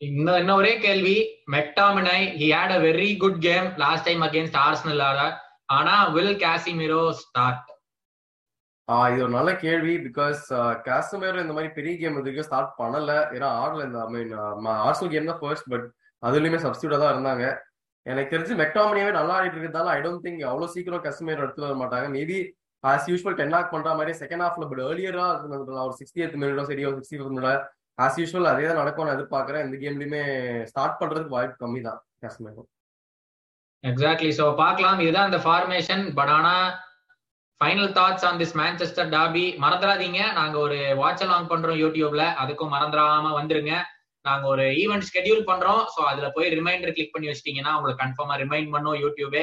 இன்னும் 0.00 0.38
இன்னும் 0.42 0.58
ஒரே 0.60 0.74
கேள்வி. 0.84 1.16
மெக்டாமினை 1.54 2.18
he 2.40 2.46
had 2.56 2.74
a 2.76 2.80
very 2.88 3.08
good 3.22 3.40
game 3.48 3.66
last 3.84 4.06
time 4.08 4.22
against 4.28 4.58
Arsenal 4.66 5.02
ஆனா 5.78 5.96
வில் 6.14 6.36
காசிமிரோ 6.44 7.02
ஸ்டார்ட் 7.22 7.69
இது 9.12 9.22
ஒரு 9.24 9.32
நல்ல 9.38 9.50
கேள்வி 9.64 9.94
பிகாஸ் 10.04 10.40
காசமேரோ 10.86 11.40
இந்த 11.42 11.54
மாதிரி 11.56 11.70
பெரிய 11.78 11.92
கேம் 12.02 12.16
இதுக்கு 12.20 12.46
ஸ்டார்ட் 12.46 12.72
பண்ணல. 12.80 13.12
ஏன்னா 13.34 13.48
ஆடல 13.62 13.84
இந்த 13.88 13.98
ஐ 14.04 14.08
மீன் 14.14 14.32
ஆர்சல் 14.86 15.12
கேம் 15.12 15.28
தான் 15.30 15.40
ஃபர்ஸ்ட் 15.42 15.68
பட் 15.72 15.86
அதுலயுமே 16.22 16.58
சப்ஸ்டியூட்டா 16.64 16.98
தான் 17.02 17.12
இருந்தாங்க. 17.14 17.44
எனக்கு 18.06 18.32
தெரிஞ்சு 18.34 18.54
மெக்டாமனியாவே 18.62 19.12
நல்லா 19.18 19.36
ஆடிட்டு 19.38 19.56
இருக்கிறதால 19.56 19.92
ஐ 19.96 20.00
டோன்ட் 20.06 20.24
திங்க் 20.26 20.42
அவ்வளவு 20.50 20.72
சீக்கிரம் 20.74 21.04
கஸ்டமர் 21.06 21.44
எடுத்து 21.44 21.66
வர 21.66 21.76
மாட்டாங்க. 21.82 22.08
மேபி 22.16 22.38
ஆஸ் 22.84 23.08
யூஸ்வல் 23.12 23.38
டென் 23.40 23.56
ஆக் 23.58 23.72
பண்ற 23.74 23.94
மாதிரி 24.00 24.12
செகண்ட் 24.22 24.44
ஹாஃப்ல 24.46 24.66
பட் 24.72 24.82
ஏர்லியரா 24.88 25.28
ஒரு 25.86 25.94
சிக்ஸ்டி 26.00 26.22
எய்த் 26.26 26.36
மினிட்டோ 26.42 26.66
சரி 26.72 26.84
ஒரு 26.90 26.98
சிக்ஸ்டி 27.00 27.30
மினிட் 27.36 27.64
ஆஸ் 28.04 28.20
யூஸ்வல் 28.20 28.50
அதே 28.50 28.68
தான் 28.68 28.82
நடக்கும்னு 28.82 29.14
எதிர்பார்க்கறேன். 29.16 29.64
இந்த 29.66 29.76
கேம்லயுமே 29.84 30.22
ஸ்டார்ட் 30.70 31.00
பண்றதுக்கு 31.00 31.36
வாய்ப்பு 31.38 31.58
கம்மி 31.64 31.80
தான் 31.88 31.98
கஸ்டமர் 32.24 32.68
எக்ஸாக்ட்லி 33.84 34.30
சோ 34.38 34.46
பார்க்கலாம். 34.62 35.00
இதுதான் 35.04 35.28
இந்த 35.30 35.40
ஃபார்மேஷன் 35.44 36.04
பட் 36.20 36.32
ஆனா 36.36 36.54
final 37.60 37.90
thoughts 37.96 38.24
on 38.26 38.38
this 38.40 38.54
Manchester 38.60 39.08
derby 39.14 39.42
மறந்துடாதீங்க. 39.62 40.20
நாங்க 40.36 40.56
ஒரு 40.66 40.76
வாட்ச் 41.00 41.24
அலாங் 41.24 41.48
பண்றோம் 41.50 41.78
யூடியூப்ல 41.80 42.22
அதுக்கும் 42.42 42.70
மறந்துடாம 42.74 43.32
வந்துருங்க. 43.38 43.72
நாங்க 44.28 44.44
ஒரு 44.52 44.64
ஈவெண்ட் 44.82 45.06
ஸ்கெடியூல் 45.08 45.42
பண்றோம். 45.50 45.82
சோ 45.94 46.00
அதுல 46.10 46.28
போய் 46.36 46.48
ரிமைண்டர் 46.58 46.94
கிளிக் 46.96 47.12
பண்ணி 47.14 47.28
வச்சிட்டீங்கன்னா 47.30 47.72
உங்களுக்கு 47.78 48.02
கன்ஃபார்மா 48.04 48.36
ரிமைண்ட் 48.42 48.72
பண்ணும் 48.74 48.96
யூடியூபே 49.02 49.42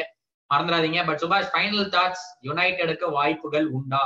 மறந்துடாதீங்க. 0.49 1.01
பட் 1.09 1.21
சுபாஷ் 1.23 1.51
ஃபைனல் 1.53 1.87
தாட்ஸ் 1.95 2.25
யுனைடெடுக்கு 2.47 3.09
வாய்ப்புகள் 3.17 3.67
உண்டா? 3.79 4.01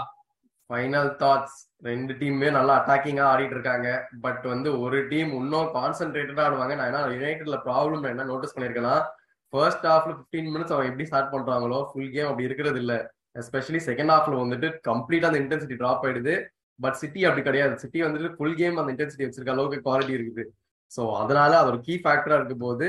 ஃபைனல் 0.70 1.10
தாட்ஸ் 1.24 1.58
ரெண்டு 1.90 2.14
டீமுமே 2.20 2.50
நல்லா 2.58 2.76
அட்டாக்கிங்கா 2.80 3.24
ஆடிட்டு 3.32 3.58
இருக்காங்க. 3.58 3.88
பட் 4.26 4.44
வந்து 4.54 4.70
ஒரு 4.84 5.00
டீம் 5.14 5.32
இன்னும் 5.40 5.72
கான்சென்ட்ரேட்டடா 5.78 6.46
ஆடுவாங்க. 6.48 6.76
நான் 6.82 6.92
என்ன 6.92 7.16
யுனைடெட்ல 7.16 7.60
ப்ராப்ளம் 7.70 8.12
என்ன 8.14 8.28
நோட்டீஸ் 8.34 8.56
பண்ணிருக்கேன்னா 8.58 8.96
ஃபர்ஸ்ட் 9.54 9.90
ஹாஃப்ல 9.92 10.14
பிப்டீன் 10.20 10.54
மினிட்ஸ் 10.54 10.76
அவன் 10.76 10.90
எப்படி 10.92 11.08
ஸ்டார்ட் 11.10 11.34
பண்றாங்களோ 11.38 11.82
ஃபுல் 11.90 12.14
கேம் 12.18 12.30
அப்படி 12.30 12.50
இருக்கிறது 12.50 12.80
இல்லை. 12.86 13.00
எஸ்பெஷலி 13.36 13.80
செகண்ட் 13.90 14.12
ஹாஃப்ல 14.14 14.42
வந்துட்டு 14.44 14.68
கம்ப்ளீட்டா 14.90 15.30
அந்த 15.30 15.40
இன்டென்சிட்டி 15.44 15.78
ட்ராப் 15.82 16.04
ஆயிடுது. 16.08 16.36
பட் 16.80 16.98
சிட்டி 17.02 17.22
அப்படி 17.28 17.44
கிடையாது. 17.48 17.74
சிட்டி 17.84 18.00
வந்துட்டு 18.06 18.30
ஃபுல் 18.38 18.58
கேம் 18.62 18.80
அந்த 18.82 18.94
இன்டென்சிட்டி 18.94 19.26
வச்சிருக்க 19.28 19.56
அளவுக்கு 19.56 19.86
குவாலிட்டி 19.88 20.14
இருக்குது. 20.18 20.46
ஸோ 20.92 21.02
அதனால 21.22 21.52
அது 21.62 21.70
ஒரு 21.74 21.80
கீ 21.88 21.96
ஃபேக்டரா 22.04 22.38
இருக்கும் 22.40 22.64
போது 22.68 22.88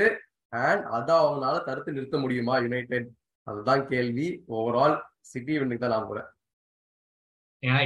அண்ட் 0.53 0.83
அதை 0.97 1.13
அவங்களால 1.23 1.57
தடுத்து 1.67 1.95
நிறுத்த 1.97 2.17
முடியுமா 2.23 2.55
யுனைடெட் 2.65 3.09
அதுதான் 3.47 3.83
கேள்வி. 3.91 4.27
ஓவரால் 4.57 4.95
சிட்டி 5.31 5.53
வின்னுக்கு 5.59 5.83
தான் 5.83 5.95
நான் 5.95 6.09
போறேன். 6.09 6.27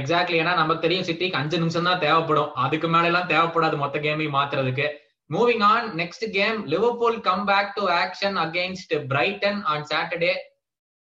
எக்ஸாக்ட்லி 0.00 0.36
ஏன்னா 0.42 0.52
நமக்கு 0.60 0.84
தெரியும் 0.84 1.06
சிட்டிக்கு 1.08 1.38
அஞ்சு 1.40 1.56
நிமிஷம் 1.62 1.88
தான் 1.88 2.02
தேவைப்படும். 2.06 2.50
அதுக்கு 2.64 2.88
மேல 2.94 3.10
எல்லாம் 3.10 3.30
தேவைப்படாது 3.32 3.76
மொத்த 3.82 3.96
கேமையும் 4.06 4.36
மாத்துறதுக்கு. 4.38 4.86
Moving 5.30 5.64
on 5.72 5.86
next 6.00 6.24
game 6.36 6.58
Liverpool 6.72 7.18
come 7.28 7.44
back 7.50 7.74
to 7.78 7.84
action 8.02 8.36
against 8.44 8.94
Brighton 9.12 9.60
on 9.72 9.86
Saturday 9.90 10.32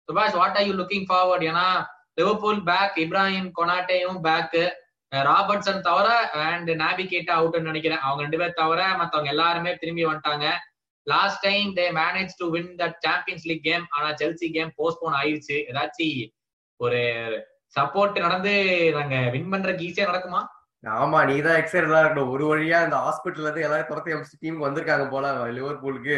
Subash 0.09 0.37
what 0.41 0.57
are 0.59 0.67
you 0.67 0.73
looking 0.81 1.07
forward 1.09 1.45
ஏன்னா 1.51 1.67
லிவர்பூல் 2.19 2.61
பேக் 2.71 2.95
இப்ராஹிம் 3.05 3.49
கொனாட்டேயும் 3.59 4.19
பேக் 4.27 4.59
ராபர்ட்சன் 5.11 5.81
தவிர 5.81 6.07
அண்ட் 6.45 6.69
நாபிகேட்டா 6.83 7.33
அவுட்னு 7.39 7.69
நினைக்கிறேன். 7.71 8.01
அவங்க 8.05 8.21
ரெண்டு 8.25 8.39
பேர் 8.41 8.57
தவிர 8.61 8.79
மத்தவங்க 9.01 9.29
எல்லாருமே 9.29 9.71
திரும்பி 9.75 10.05
வந்துட்டாங்க. 10.05 10.47
Last 11.07 11.43
time 11.45 11.69
they 11.75 11.85
manage 11.99 12.33
to 12.39 12.45
win 12.55 12.71
that 12.81 12.97
Champions 13.05 13.45
League 13.49 13.63
game 13.67 13.85
ஆனா 13.89 14.07
ஜெல்சி 14.21 14.47
கேம் 14.55 14.71
போஸ்ட்போன் 14.79 15.15
ஆயிடுச்சு 15.19 15.57
ஏதாச்சும் 15.71 16.33
ஒரு 16.79 16.99
சப்போர்ட் 17.75 18.19
நடந்து 18.25 18.53
நாங்க 18.97 19.15
வின் 19.35 19.49
பண்றதுக்கு 19.53 19.87
ஈஸியா 19.87 20.09
நடக்குமா? 20.09 20.41
ஆமா 20.83 21.19
நீ 21.29 21.35
தான் 21.45 21.57
எக்ஸைட்டடா 21.61 22.01
இருக்கணும். 22.01 22.31
ஒரு 22.33 22.43
வழியா 22.51 22.77
இந்த 22.85 22.97
ஹாஸ்பிட்டல்ல 23.05 23.47
இருந்து 23.47 23.65
எல்லாரும் 23.67 23.89
துரத்தி 23.89 24.13
அமைச்சு 24.15 24.41
டீமுக்கு 24.41 24.67
வந்திருக்காங்க 24.67 25.05
போல 25.13 25.31
லிவர்பூலுக்கு 25.57 26.17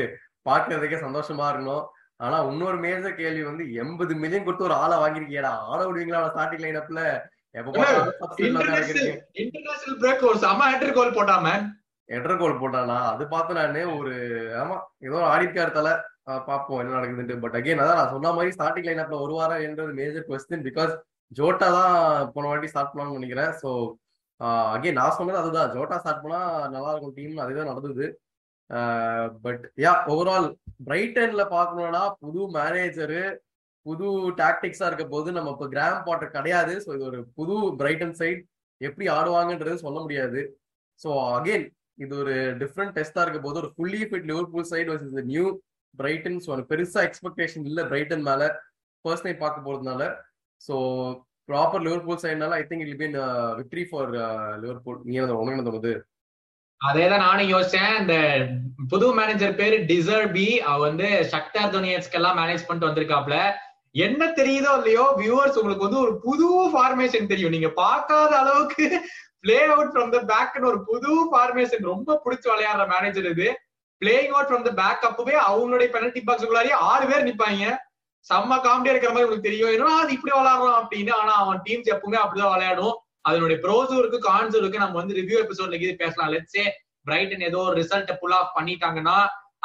பாக்குறதுக்கே 0.49 0.99
சந்தோஷமா 1.05 1.45
இருக்கணும். 1.51 1.85
ஆனா 2.19 2.37
இன்னொரு 2.51 2.77
மேஜர் 2.85 3.19
கேள்வி 3.19 3.43
வந்து 3.49 3.63
எண்பது 3.81 4.13
மில்லியன் 4.21 4.45
கொடுத்து 4.45 4.67
ஒரு 4.69 4.75
ஆளை 4.83 4.95
வாங்கிருக்கியடா 5.01 5.51
ஆட 5.71 5.79
விடுவீங்களா? 5.87 6.21
ஸ்டார்டிங் 6.31 6.63
லைனப்ல 6.65 7.01
இன்டர்நேஷனல் 8.45 9.99
பிரேக் 10.01 10.27
ஒரு 10.29 10.39
செம 10.43 10.65
ஹேட்டர் 10.71 10.97
கோல் 10.97 11.15
போட்டாம? 11.17 11.45
எட்டர் 12.09 12.39
கோல் 12.41 12.59
போட்டானா 12.61 12.97
அது 13.13 13.23
பார்த்து 13.33 13.57
நானு 13.59 13.81
ஒரு 13.99 14.13
ஆமா 14.61 14.75
ஏதோ 15.07 15.17
ஆடிக்கார் 15.31 15.77
தலை 15.77 15.93
பார்ப்போம் 16.49 16.79
என்ன 16.81 16.95
நடக்குதுன்ட்டு. 16.97 17.41
பட் 17.43 17.57
அகைன் 17.59 17.81
அதான் 17.83 17.99
நான் 17.99 18.13
சொன்ன 18.15 18.31
மாதிரி 18.37 18.53
ஸ்டார்டிங் 18.55 18.87
லைனப்ல 18.89 19.19
ஒரு 19.25 19.33
வாரம் 19.39 19.63
என்றது 19.67 19.91
மேஜர் 19.99 20.27
கொஸ்டின் 20.29 20.65
பிகாஸ் 20.67 20.93
ஜோட்டா 21.31 21.67
தான் 21.77 21.95
போன 22.35 22.47
வாட்டி 22.49 22.71
ஸ்டார்ட் 22.71 22.91
பண்ணலாம்னு 22.91 23.19
நினைக்கிறேன். 23.19 23.51
ஸோ 23.61 23.69
அகைன் 24.75 24.99
நான் 24.99 25.17
சொன்னது 25.17 25.41
அதுதான். 25.41 25.71
ஜோட்டா 25.75 25.97
ஸ்டார்ட் 26.01 26.23
பண்ணா 26.23 26.41
நல்லா 26.75 26.91
இருக்கும் 26.93 27.15
டீம் 27.17 27.43
அதுதான் 27.45 27.71
நடந்தது. 27.71 28.05
பட் 29.45 29.63
யா 29.83 29.93
ஓவரால் 30.13 30.47
பிரைட்டன்ல 30.87 31.43
பாக்கணும்னா 31.55 32.03
புது 32.23 32.41
மேனேஜரு 32.57 33.23
புது 33.85 34.07
டாக்டிக்ஸா 34.41 34.87
இருக்க 34.89 35.05
போது 35.13 35.29
நம்ம 35.37 35.51
இப்போ 35.55 35.67
கிராம் 35.73 36.05
பாட்டர் 36.07 36.35
கிடையாது. 36.37 36.73
ஸோ 36.85 36.89
இது 36.97 37.05
ஒரு 37.11 37.19
புது 37.37 37.55
பிரைட்டன் 37.81 38.15
சைட் 38.21 38.41
எப்படி 38.81 39.05
ஆடுவாங்கன்றது 39.17 39.83
சொல்ல 39.85 39.99
முடியாது. 40.05 40.41
ஸோ 41.01 41.09
அகைன் 41.37 41.65
இது 42.03 42.13
ஒரு 42.23 42.35
டிஃப்ரெண்ட் 42.61 42.95
டெஸ்டா 42.97 43.23
இருக்க 43.25 43.39
போது 43.45 43.59
ஒரு 43.61 43.69
fully 43.75 44.01
fit 44.09 44.27
Liverpool 44.31 44.69
side 44.73 44.89
versus 44.91 45.29
new 45.31 45.45
Brighton 45.99 46.37
so 46.45 46.51
எனக்கு 46.55 46.71
பெருசா 46.73 47.01
எக்ஸ்பெக்டேஷன் 47.07 47.65
இல்லை 47.69 47.83
பிரைட்டன் 47.91 48.25
மேல 48.29 48.43
ஃபர்ஸ்ட் 49.05 49.25
டைம் 49.27 49.43
பார்க்க 49.43 49.67
போறதுனால. 49.67 50.03
So 50.61 50.75
proper 51.49 51.83
Liverpool 51.87 52.21
சைட்னால 52.23 52.57
I 52.61 52.63
think 52.69 52.85
it 52.85 53.01
been 53.03 53.17
victory 53.59 53.83
for 53.91 54.11
Liverpool 54.63 54.99
நீ 55.07 55.13
என்ன 55.19 55.37
என்ன 55.55 55.65
தோணுது? 55.69 55.93
அதேதான் 56.81 57.25
நானும் 57.27 57.51
யோசிச்சேன். 57.53 57.93
இந்த 58.01 58.15
புது 58.91 59.07
மேனேஜர் 59.19 59.57
பேரு 59.61 59.77
டிசர்பி 59.91 60.49
அவ 60.69 60.77
வந்து 60.87 61.07
சக்தார் 61.33 61.73
துனியஸ்க்கு 61.73 62.17
எல்லாம் 62.19 62.37
மேனேஜ் 62.41 62.65
பண்ணிட்டு 62.67 62.89
வந்திருக்காப்ல 62.89 63.37
என்ன 64.05 64.23
தெரியுதோ 64.39 64.71
இல்லையோ 64.79 65.05
வியூவர்ஸ் 65.19 65.57
உங்களுக்கு 65.59 65.87
வந்து 65.87 66.03
ஒரு 66.05 66.13
புது 66.25 66.47
ஃபார்மேஷன் 66.73 67.31
தெரியும். 67.31 67.53
நீங்க 67.55 67.69
பார்க்காத 67.81 68.31
அளவுக்கு 68.41 68.85
பிளே 69.43 69.57
அவுட் 69.73 69.91
ஃப்ரம் 69.93 70.13
த 70.15 70.19
பேக்னு 70.31 70.69
ஒரு 70.71 70.79
புது 70.89 71.11
ஃபார்மேஷன் 71.31 71.89
ரொம்ப 71.91 72.19
பிடிச்சி 72.23 72.47
விளையாடுற 72.51 72.85
மேனேஜர் 72.93 73.29
இது. 73.33 73.49
Playing 74.01 74.33
out 74.33 74.49
from 74.49 74.65
the 74.67 74.73
back 74.81 75.07
அப்பவே 75.09 75.35
அவங்களுடைய 75.49 75.89
பெனல்டி 75.95 76.21
பாக்ஸுக்குள்ளாரியே 76.27 76.77
ஆறு 76.91 77.05
பேர் 77.11 77.27
நிப்பாங்க. 77.29 77.65
செம்ம 78.27 78.53
காமெடியா 78.65 78.93
இருக்கிற 78.93 79.11
மாதிரி 79.11 79.27
உங்களுக்கு 79.27 79.49
தெரியும். 79.49 79.73
ஏன்னா 79.75 79.99
அது 80.03 80.11
இப்படி 80.17 80.33
விளையாடுறோம் 80.37 80.79
அப்படின்னு. 80.81 81.11
ஆனா 81.21 81.33
அவன் 81.43 81.61
டீம்ஸ் 81.67 81.91
எப்பவுமே 81.95 82.19
அப்படிதான் 82.23 82.55
விளையாடும். 82.55 82.95
அதனுடைய 83.25 83.57
ப்ரோஸும் 83.65 83.99
இருக்கு 84.01 84.19
கான்ஸும் 84.29 84.61
இருக்கு 84.63 84.83
நம்ம 84.83 84.97
வந்து 85.01 85.17
ரிவ்யூ 85.19 85.37
எபிசோட்ல 85.45 85.79
இது 85.85 85.93
பேசலாம். 86.03 86.31
லெட்ஸே 86.35 86.65
பிரைட்டன் 87.07 87.47
ஏதோ 87.49 87.59
ஒரு 87.67 87.75
ரிசல்ட் 87.81 88.11
புல் 88.21 88.37
ஆஃப் 88.39 88.55
பண்ணிட்டாங்கன்னா 88.57 89.17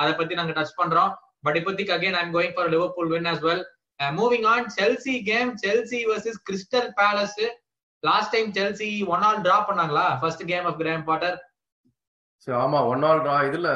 அதை 0.03 0.13
பத்தி 0.21 0.35
நாங்க 0.39 0.53
டச் 0.59 0.79
பண்றோம். 0.81 1.13
பட் 1.47 1.57
இப்போதைக்கு 1.61 1.97
again 1.97 2.19
I'm 2.21 2.35
going 2.37 2.55
for 2.57 2.71
Liverpool 2.75 3.11
win 3.15 3.31
as 3.33 3.43
well 3.49 3.65
moving 4.21 4.47
on 4.53 4.67
Chelsea 4.79 5.15
game 5.31 5.51
Chelsea 5.65 6.01
versus 6.11 6.41
Crystal 6.49 6.89
Palace 7.01 7.41
last 8.03 8.33
time 8.35 8.51
Chelsea 8.59 8.89
one 9.15 9.25
all 9.27 9.43
draw 9.47 9.59
பண்ணாங்களா? 9.69 10.07
First 10.23 10.45
game 10.53 10.67
of 10.71 10.79
Graham 10.81 11.05
Potter 11.11 11.37
ஆமா 12.47 12.79
one 12.93 13.05
all 13.09 13.23
draw 13.25 13.37
இதுல 13.49 13.69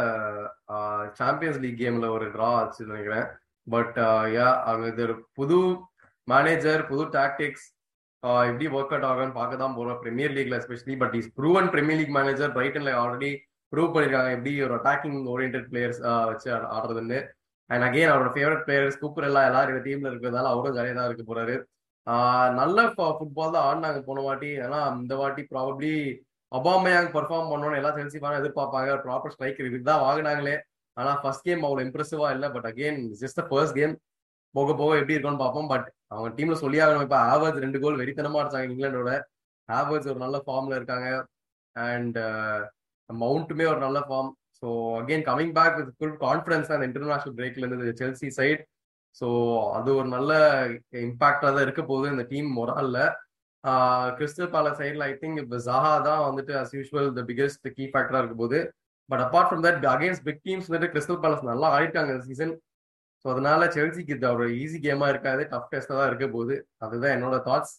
champions 1.21 1.61
League 1.63 1.79
கேம்ல 1.83 2.07
ஒரு 2.17 2.27
draw 2.35 2.49
ஆச்சு 2.61 2.91
நினைக்கிறேன். 2.91 3.27
But 3.67 3.97
yeah 4.37 4.49
அவங்க 4.71 4.87
இது 4.93 5.05
புது 5.39 5.59
மேனேஜர் 6.29 6.83
புது 6.91 7.05
டாக்டிக்ஸ் 7.19 7.67
எப்படி 8.49 8.67
ஒர்க் 8.77 8.93
அவுட் 8.95 9.09
ஆகும்னு 9.09 9.39
பார்க்க 9.41 9.63
தான் 9.63 9.77
போறோம். 9.79 9.99
Premier 10.05 10.33
லீக்ல 10.37 10.57
especially 10.61 10.95
but 11.03 11.15
is 11.19 11.31
proven 11.39 11.69
Premier 11.75 11.99
League 12.01 12.17
manager 12.19 12.55
பிரைட்டன்ல 12.57 12.93
already 13.03 13.31
prove 13.73 13.93
பண்ணிருக்காங்க. 13.95 14.31
எப்படி 14.37 14.53
ஒரு 14.67 14.75
அட்டாக்கிங் 14.79 15.19
ஓரியன்ட் 15.33 15.69
பிளேயர்ஸ் 15.73 16.01
வச்சு 16.31 16.49
ஆடுறதுன்னு. 16.77 17.19
அண்ட் 17.71 17.85
அகைன் 17.89 18.13
அவரோட 18.13 18.31
ஃபேவரட் 18.37 18.65
பிளேயர்ஸ் 18.67 19.01
கூப்பர் 19.03 19.27
எல்லாம் 19.29 19.49
எல்லாரும் 19.49 19.85
டீம்ல 19.87 20.11
இருக்கிறதால 20.13 20.53
அவரும் 20.55 20.77
ஜாலியாக 20.79 20.97
தான் 20.99 21.09
இருக்க 21.11 21.25
போறாரு. 21.31 21.57
நல்ல 22.61 22.79
ஃபுட்பால் 22.95 23.55
தான் 23.55 23.67
ஆடினாங்க 23.69 24.01
போன 24.09 24.23
வாட்டி. 24.27 24.51
ஏன்னா 24.65 24.81
இந்த 25.03 25.15
வாட்டி 25.23 25.43
ப்ராபப்ளி 25.53 25.93
அபாமையாங் 26.53 27.11
பர்ஃபார்ம் 27.17 27.51
பண்ணணும்னு 27.53 27.79
எல்லாம் 27.81 27.97
செல்சி 27.99 28.19
பண்ண 28.23 28.41
எதிர்பார்ப்பாங்க. 28.43 28.91
ப்ராப்பர் 29.07 29.35
ஸ்ட்ரைக்கர் 29.35 29.69
இதுதான் 29.71 29.89
தான் 29.91 30.05
வாங்கினாங்களே. 30.07 30.57
ஆனா 30.97 31.11
ஃபர்ஸ்ட் 31.23 31.47
கேம் 31.49 31.65
அவ்வளவு 31.67 31.87
இம்ப்ரெசிவா 31.87 32.29
இல்லை. 32.37 32.49
But 32.55 32.69
again 32.71 33.01
just 33.23 33.43
first 33.51 33.77
game 33.81 33.95
போக 34.55 34.75
போக 34.81 34.93
எப்படி 35.01 35.17
இருக்கும்னு 35.17 35.43
பார்ப்போம். 35.45 35.71
பட் 35.73 35.87
அவங்க 36.13 36.29
டீம்ல 36.37 36.57
சொல்லி 36.65 36.79
ஆகணும். 36.85 37.07
இப்ப 37.07 37.19
ஆவர்ஸ் 37.33 37.63
ரெண்டு 37.65 37.81
கோல் 37.83 38.01
வெறித்தனமா 38.03 38.41
அடிச்சாங்க 38.43 38.69
இங்கிலாண்டோட 38.69 39.13
ஆவர்ஸ் 39.69 40.11
ஒரு 40.13 40.21
நல்ல 40.25 40.37
ஃபார்ம்ல 40.47 40.79
இருக்காங்க. 40.81 41.09
அண்ட் 41.77 42.19
மவுண்ட்டுமே 43.11 43.65
uh, 43.65 43.71
ஒரு 43.73 43.81
நல்ல 43.85 43.99
form 44.09 44.31
so 44.63 44.69
again 44.99 45.25
coming 45.29 45.53
back 45.59 45.77
with 45.79 45.93
full 45.99 46.17
confidence 46.25 46.73
அந்த 46.75 46.87
இன்டர்நேஷனல் 46.89 47.37
பிரேக்ல 47.39 47.67
இருந்தது 47.67 47.93
செல்சி 48.01 48.29
சைட் 48.39 48.63
ஸோ 49.17 49.29
அது 49.77 49.91
ஒரு 50.01 50.09
நல்ல 50.17 50.33
இம்பாக்டா 51.05 51.49
தான் 51.49 51.67
இருக்க 51.67 51.83
போகுது 51.83 52.13
இந்த 52.15 52.25
டீம் 52.33 52.49
மொரால்ல 52.59 52.99
கிறிஸ்டல் 54.19 54.51
பேலஸ் 54.55 54.81
சைட்ல 54.81 55.07
ஐ 55.11 55.15
திங்க் 55.23 55.41
இப்போ 55.43 55.59
ஜஹா 55.67 55.93
தான் 56.09 56.23
வந்துட்டு 56.29 56.53
as 56.61 56.75
usual 56.79 57.09
the 57.19 57.23
biggest 57.31 57.67
key 57.77 57.87
ஃபேக்டரா 57.93 58.21
இருக்க 58.23 58.37
போது 58.37 58.59
but 59.09 59.23
apart 59.27 59.49
from 59.49 59.65
that 59.67 59.87
against 59.95 60.25
big 60.29 60.43
teams 60.47 60.69
வந்துட்டு 60.69 60.93
கிறிஸ்டல் 60.95 61.21
பேலஸ் 61.25 61.49
நல்லா 61.51 61.69
ஆடிட்டாங்க 61.77 62.13
இந்த 62.15 62.27
சீசன் 62.29 62.55
ஸோ 63.25 63.27
அதனால 63.33 63.63
செல்சிக்கு 63.77 64.15
இது 64.17 64.29
ஒரு 64.35 64.47
ஈஸி 64.63 64.79
கேமா 64.87 65.07
இருக்காது. 65.13 65.43
டஃப் 65.53 65.71
டெஸ்டா 65.73 65.95
தான் 65.99 66.09
இருக்க 66.11 66.27
போகுது. 66.35 66.57
அதுதான் 66.85 67.15
என்னோட 67.17 67.37
தாட்ஸ் 67.49 67.75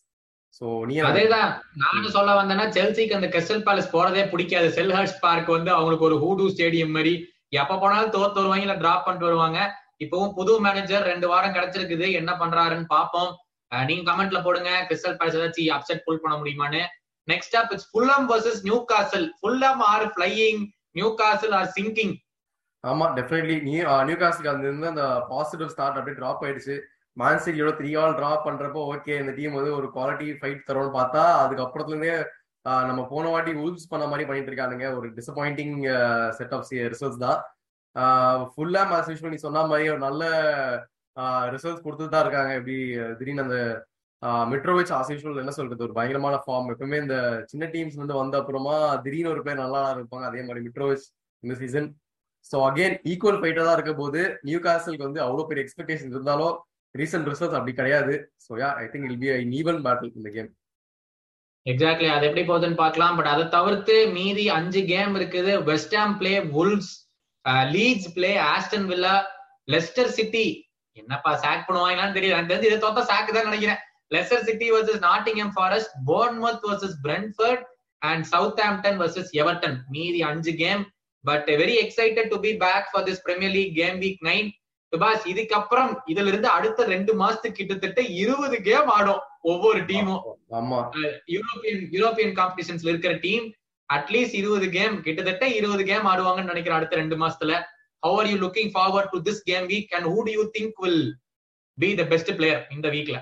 ஸோ 0.61 0.67
நீ 0.89 0.95
அதேதான். 1.09 1.49
நானும் 1.81 2.15
சொல்ல 2.15 2.31
வந்தேன்னா 2.39 2.65
செல்சிக்கு 2.77 3.17
அந்த 3.17 3.27
கிறிஸ்டல் 3.33 3.65
பேலஸ் 3.67 3.93
போறதே 3.95 4.23
பிடிக்காது. 4.31 4.69
செல்ஹர்ஸ் 4.77 5.19
பார்க் 5.25 5.51
வந்து 5.57 5.71
அவங்களுக்கு 5.75 6.07
ஒரு 6.09 6.17
ஹூடு 6.23 6.45
ஸ்டேடியம் 6.53 6.95
மாதிரி. 6.97 7.13
எப்ப 7.61 7.77
போனாலும் 7.83 8.13
தோத்து 8.15 8.41
வருவாங்க 8.41 8.65
இல்ல 8.67 8.77
டிராப் 8.81 9.05
பண்ணிட்டு 9.05 9.29
வருவாங்க. 9.29 9.59
இப்பவும் 10.03 10.33
புது 10.39 10.53
மேனேஜர் 10.65 11.07
ரெண்டு 11.11 11.27
வாரம் 11.31 11.55
கிடைச்சிருக்குது. 11.55 12.07
என்ன 12.19 12.31
பண்றாருன்னு 12.41 12.87
பாப்போம் 12.95 13.31
நீங்க 13.71 14.03
கமெண்ட்ல 14.09 14.39
போடுங்க. 14.43 14.71
கிறிஸ்டல் 14.89 15.17
பேலஸ் 15.19 15.37
ஏதாச்சும் 15.39 15.73
அப்செட் 15.75 16.03
புல் 16.05 16.23
பண்ண 16.23 16.35
முடியுமான்னு. 16.37 16.81
Next 17.27 17.55
up 17.59 17.71
it's 17.73 17.89
Fulham 17.91 18.27
versus 18.31 18.61
Newcastle 18.91 19.27
Fulham 19.39 19.81
are 19.93 20.05
flying 20.13 20.61
Newcastle 21.21 21.55
are 21.59 21.69
sinking 21.77 22.13
ஆமா 22.83 23.05
டெஃபினெட்லி 23.17 23.55
நியூ 23.67 23.81
நியூ 24.09 24.17
காஸ்டுக்கு 24.21 24.51
அந்த 24.53 24.65
இருந்து 24.69 24.91
அந்த 24.93 25.05
பாசிட்டிவ் 25.31 25.71
ஸ்டார்ட் 25.73 25.97
அப்படியே 25.99 26.17
டிராப் 26.19 26.43
ஆயிடுச்சு. 26.45 26.75
மான்சிட்டியோட 27.17 27.71
த்ரீ 27.79 27.89
ஆல் 28.01 28.17
டிராப் 28.19 28.45
பண்றப்போ 28.47 28.81
ஓகே 28.93 29.13
இந்த 29.21 29.31
டீம் 29.37 29.57
வந்து 29.59 29.71
ஒரு 29.79 29.87
குவாலிட்டி 29.95 30.27
ஃபைட் 30.39 30.67
தரும்னு 30.69 30.91
பார்த்தா 30.99 31.23
அதுக்கப்புறத்துல 31.43 31.95
இருந்தே 31.95 32.13
நம்ம 32.89 33.01
போன 33.11 33.25
வாட்டி 33.33 33.51
உல்ஸ் 33.65 33.91
பண்ண 33.91 34.05
மாதிரி 34.11 34.25
பண்ணிட்டு 34.29 34.51
இருக்கானுங்க. 34.51 34.87
ஒரு 34.97 35.07
டிசப்பாயிண்டிங் 35.17 35.75
செட் 36.39 36.55
ஆஃப் 36.57 36.65
ரிசல்ட்ஸ் 36.93 37.23
தான். 37.25 37.39
ஃபுல்லா 38.51 38.81
மேட்ச் 38.91 39.11
யூஸ் 39.11 39.25
பண்ணி 39.25 39.37
சொன்ன 39.45 39.65
மாதிரி 39.71 39.89
ஒரு 39.93 40.01
நல்ல 40.07 40.23
ரிசல்ட்ஸ் 41.55 41.85
கொடுத்துட்டு 41.85 42.13
தான் 42.15 42.25
இருக்காங்க. 42.25 42.51
எப்படி 42.59 42.77
திடீர்னு 43.19 43.45
அந்த 43.47 43.59
மெட்ரோவிச் 44.51 44.91
ஆஸ் 44.97 45.11
யூஷுவல் 45.13 45.41
என்ன 45.43 45.53
சொல்றது? 45.57 45.85
ஒரு 45.87 45.95
பயங்கரமான 45.97 46.35
ஃபார்ம் 46.45 46.69
எப்பவுமே 46.73 46.97
இந்த 47.05 47.17
சின்ன 47.51 47.65
டீம்ஸ் 47.75 48.01
வந்து 48.01 48.19
வந்த 48.21 48.35
அப்புறமா 48.41 48.75
திடீர்னு 49.05 49.33
ஒரு 49.35 49.43
பேர் 49.47 49.63
நல்லா 49.63 49.81
இருப்பாங்க 49.95 50.27
அதே 50.29 50.43
மாதிரி 50.47 50.63
மெட்ரோவிச் 50.67 51.07
இந்த 51.43 51.55
சீசன் 51.61 51.89
ஸோ 52.45 52.57
அகைன் 52.67 52.95
ஈக்குவல் 53.11 53.39
ஃபைட்டா 53.41 53.63
தான் 53.67 53.77
இருக்க 53.77 53.93
போது 54.01 54.21
நியூ 54.47 54.59
காசலுக்கு 54.67 55.07
வந்து 55.07 55.21
அவ்வளோ 55.25 55.45
பெரிய 55.49 55.63
எக்ஸ்பெக்டேஷன் 55.65 56.13
இருந்தாலும் 56.15 56.55
ரீசன்ட் 56.95 57.29
ரிசல்ட்ஸ் 57.31 57.57
அப்படி 57.57 57.73
கிடையாது. 57.79 58.13
So 58.45 58.51
yeah 58.61 58.69
I 58.83 58.85
think 58.93 59.07
it'll 59.09 59.19
be 59.23 59.29
a 59.35 59.41
even 59.59 59.81
battle 59.87 60.15
இந்த 60.19 60.31
கேம் 60.37 60.49
எக்ஸாக்ட்லி 61.65 62.07
அது 62.13 62.25
எப்படி 62.27 62.43
போகுதுன்னு 62.49 62.81
பார்க்கலாம். 62.83 63.15
பட் 63.17 63.31
அதை 63.33 63.43
தவிர்த்து 63.57 63.95
மீதி 64.17 64.45
அஞ்சு 64.57 64.81
கேம் 64.93 65.13
இருக்குது. 65.19 65.51
West Ham 65.69 66.15
play 66.21 66.33
Wolves 66.55 66.91
Leeds 67.75 68.09
play 68.15 68.31
Aston 68.53 68.87
Villa 68.91 69.15
Leicester 69.73 70.13
City 70.17 70.45
என்னப்பா 70.97 71.31
சாக் 71.43 71.67
பண்ணுவாங்களான்னு 71.67 72.15
தெரியல. 72.17 72.35
எனக்கு 72.37 72.51
தெரிஞ்சு 72.51 72.69
இதை 72.69 72.79
தோத்தா 72.85 73.03
சாக்கு 73.11 73.35
தான் 73.35 73.49
நினைக்கிறேன். 73.49 73.81
Leicester 74.15 74.45
City 74.47 74.67
versus 74.75 75.03
Nottingham 75.09 75.53
Forest 75.57 75.93
Bournemouth 76.09 76.65
versus 76.69 76.97
Brentford 77.05 77.63
and 78.01 78.25
Southampton 78.67 78.99
versus 79.01 79.31
Everton 79.41 79.77
மீதி 79.95 80.21
அஞ்சு 80.31 80.53
game 80.63 80.83
but 81.25 81.49
very 81.61 81.75
excited 81.83 82.31
to 82.33 82.39
be 82.39 82.51
back 82.63 82.89
for 82.91 83.05
this 83.09 83.23
Premier 83.25 83.55
League 83.57 83.73
game 83.75 83.97
week 84.03 84.21
nine 84.29 84.49
சுபாஷ் 84.93 85.25
இதுக்கப்புறம் 85.31 85.91
இதுல 86.11 86.29
இருந்து 86.31 86.49
அடுத்த 86.49 86.85
ரெண்டு 86.93 87.11
மாசத்துக்கு 87.21 87.59
கிட்டத்தட்ட 87.59 88.01
இருபது 88.21 88.57
கேம் 88.69 88.87
ஆடும் 88.97 89.23
ஒவ்வொரு 89.51 89.79
டீமும் 89.89 90.21
யூரோப்பியன் 91.33 91.81
யூரோப்பியன் 91.95 92.33
காம்படிஷன்ஸ்ல 92.39 92.91
இருக்கிற 92.93 93.13
டீம் 93.25 93.45
அட்லீஸ்ட் 93.89 94.37
இருபது 94.39 94.67
கேம் 94.69 94.95
கிட்டத்தட்ட 95.05 95.45
இருபது 95.59 95.83
கேம் 95.83 96.07
ஆடுவாங்கன்னு 96.11 96.51
நினைக்கிறேன் 96.51 96.79
அடுத்த 96.79 96.95
ரெண்டு 96.95 97.15
மாசத்துல. 97.15 97.53
How 98.03 98.17
are 98.19 98.29
you 98.31 98.35
looking 98.37 98.71
forward 98.75 99.11
to 99.13 99.19
this 99.27 99.41
game 99.43 99.65
week 99.71 99.93
and 99.97 100.07
who 100.11 100.17
do 100.27 100.33
you 100.37 100.43
think 100.57 100.79
will 100.83 101.03
be 101.77 101.89
the 101.95 102.05
best 102.05 102.31
player 102.37 102.61
இந்த 102.75 102.87
வீக்ல 102.95 103.17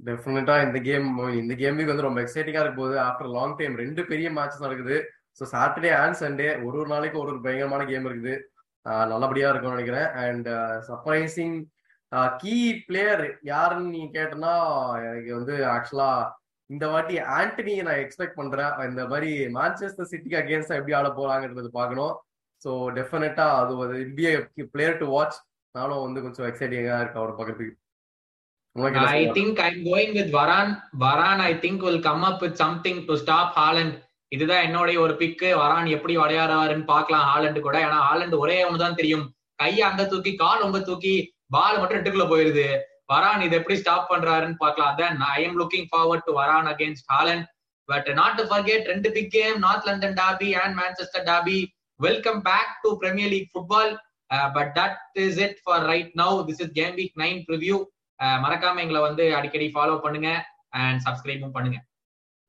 டெஃபினட்டா 0.00 0.56
இந்த 0.66 0.78
கேம் 0.80 1.06
இந்த 1.40 1.54
கேம் 1.62 1.78
வீக் 1.78 1.92
வந்து 1.92 2.06
ரொம்ப 2.06 2.20
எக்ஸைட்டிங்கா 2.24 2.62
இருக்க 2.62 2.78
போகுது 2.80 2.98
ஆஃப்டர் 3.06 3.30
லாங் 3.36 3.56
டைம் 3.56 3.74
ரெண்டு 3.76 4.02
பெரிய 4.06 4.28
மேட்சஸ் 4.30 4.64
நடக்குது. 4.66 4.96
ஸோ 5.38 5.46
சாட்டர்டே 5.54 5.90
அண்ட் 6.02 6.18
சண்டே 6.20 6.46
ஒரு 6.66 6.76
ஒரு 6.82 6.88
நாளைக்கு 6.92 7.18
ஒரு 7.22 7.30
ஒரு 7.32 7.40
பயங்கரமான 7.46 7.82
கேம் 7.90 8.06
இருக்குது. 8.10 8.34
நல்லபடியா 9.12 9.48
இருக்கும்னு 9.50 9.76
நினைக்கிறேன். 9.76 10.08
அண்ட் 10.24 10.48
சர்ப்ரைசிங் 10.88 11.56
கீ 12.42 12.56
பிளேயர் 12.88 13.24
யாருன்னு 13.52 13.92
நீ 13.96 14.02
கேட்டனா 14.18 14.52
எனக்கு 15.08 15.32
வந்து 15.38 15.54
ஆக்சுவலா 15.74 16.10
இந்த 16.70 16.84
வாட்டி 16.92 17.16
ஆண்டனி 17.38 17.74
நான் 17.88 18.02
எக்ஸ்பெக்ட் 18.04 18.38
பண்றேன். 18.40 18.72
இந்த 18.90 19.02
மாதிரி 19.10 19.30
மான்செஸ்டர் 19.58 20.10
சிட்டிக்கு 20.12 20.40
அகேன்ஸ்டா 20.40 20.78
எப்படி 20.80 20.96
ஆட 21.00 21.10
போறாங்கன்றது 21.18 21.70
பார்க்கணும். 21.80 22.14
ஸோ 22.64 22.70
டெஃபினட்டா 23.00 23.48
அது 23.60 23.74
ஒரு 23.82 23.98
பிளேயர் 24.72 25.00
டு 25.02 25.08
வாட்ச் 25.16 25.38
நானும் 25.74 26.04
வந்து 26.06 26.22
கொஞ்சம் 26.24 26.48
எக்ஸைட்டிங்கா 26.52 27.02
இருக்கு 27.02 27.22
அவர் 27.22 27.38
பக்கத்துக்கு 27.40 27.76
I 28.76 29.22
think 29.36 29.54
I'm 29.66 29.78
going 29.90 30.10
with 30.16 30.28
Varan. 30.34 30.68
Varan, 31.02 31.38
I 31.46 31.54
think, 31.62 31.76
will 31.86 32.00
come 32.06 32.22
up 32.28 32.36
with 32.44 32.54
something 32.62 32.98
to 33.06 33.14
stop 33.22 33.48
Haaland. 33.60 33.94
இதுதான் 34.32 34.64
என்னுடைய 34.66 34.96
ஒரு 35.04 35.14
பிக்கு 35.20 35.48
வரான் 35.62 35.86
எப்படி 35.96 36.14
விளையாடுவாருன்னு 36.22 36.90
பாக்கலாம் 36.92 37.26
ஹாலண்டு 37.30 37.60
கூட. 37.66 37.76
ஏன்னா 37.86 37.98
ஹாலண்டு 38.08 38.36
ஒரே 38.44 38.56
ஒன்று 38.66 38.82
தான் 38.84 38.98
தெரியும். 39.00 39.26
கையை 39.62 39.82
அங்க 39.90 40.02
தூக்கி 40.12 40.32
கால் 40.44 40.64
உங்க 40.66 40.80
தூக்கி 40.88 41.14
பால் 41.54 41.78
மட்டும் 41.80 41.98
ரெட்டுக்குள்ள 41.98 42.26
போயிருது. 42.32 42.66
வரான் 43.12 43.42
இது 43.46 43.54
எப்படி 43.60 43.76
ஸ்டாப் 43.82 44.10
பண்றாருன்னு 44.12 44.60
பாக்கலாம் 44.64 44.96
then 45.00 45.20
I 45.36 45.38
am 45.46 45.56
looking 45.60 45.88
forward 45.92 46.26
to 46.26 46.32
Varane 46.40 46.68
against 46.72 47.08
Haaland 47.14 47.46
but 47.88 48.08
not 48.20 48.36
to 48.40 48.44
forget 48.50 48.84
ரெண்டு 48.92 49.08
big 49.14 49.30
game 49.36 49.56
North 49.66 49.86
London 49.88 50.16
derby 50.20 50.50
and 50.62 50.76
Manchester 50.80 51.24
derby 51.30 51.58
welcome 52.00 52.40
back 52.48 52.74
to 52.84 52.90
Premier 53.02 53.32
League 53.34 53.50
football 53.54 53.92
but 54.56 54.72
that 54.80 54.98
is 55.24 55.40
it 55.46 55.58
for 55.64 55.86
right 55.92 56.12
now 56.22 56.36
this 56.48 56.62
is 56.64 56.74
game 56.80 56.94
week 57.00 57.16
nine 57.24 57.40
preview 57.48 57.78
மறக்காம 58.44 58.82
எங்களை 58.84 59.00
வந்து 59.08 59.24
அடிக்கடி 59.38 59.68
follow 59.76 59.96
பண்ணுங்க 60.04 60.30
and 60.82 61.00
சப்ஸ்கிரைபும் 61.06 61.54
பண்ணுங்க. 61.56 61.78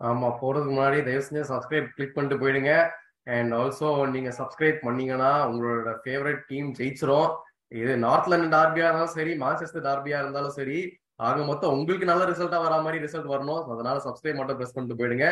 ஆமா 0.07 0.27
போறதுக்கு 0.41 0.73
முன்னாடி 0.75 0.99
தயவு 1.07 1.25
செஞ்சு 1.27 1.43
சப்ஸ்கிரைப் 1.51 1.87
கிளிக் 1.95 2.15
பண்ணிட்டு 2.15 2.41
போயிடுங்க. 2.41 2.73
அண்ட் 3.35 3.53
ஆல்சோ 3.59 3.87
நீங்க 4.15 4.29
சப்ஸ்கிரைப் 4.39 4.79
பண்ணீங்கன்னா 4.85 5.31
உங்களோட 5.49 5.93
ஃபேவரட் 6.03 6.41
டீம் 6.51 6.69
ஜெயிச்சிரும். 6.79 7.29
இது 7.81 7.93
நார்த் 8.05 8.29
லண்டன் 8.31 8.55
டார்பியா 8.57 8.85
இருந்தாலும் 8.87 9.15
சரி 9.17 9.33
மான்செஸ்டர் 9.43 9.87
டார்பியா 9.89 10.19
இருந்தாலும் 10.23 10.57
சரி 10.59 10.79
ஆக 11.27 11.43
மொத்தம் 11.51 11.73
உங்களுக்கு 11.77 12.11
நல்ல 12.11 12.25
ரிசல்ட்டா 12.31 12.59
வரா 12.65 12.77
மாதிரி 12.85 13.03
ரிசல்ட் 13.05 13.31
வரணும். 13.33 13.63
அதனால 13.75 13.97
சப்ஸ்கிரைப் 14.07 14.39
மட்டும் 14.41 14.59
பிரஸ் 14.59 14.75
பண்ணிட்டு 14.75 14.99
போயிடுங்க. 15.01 15.27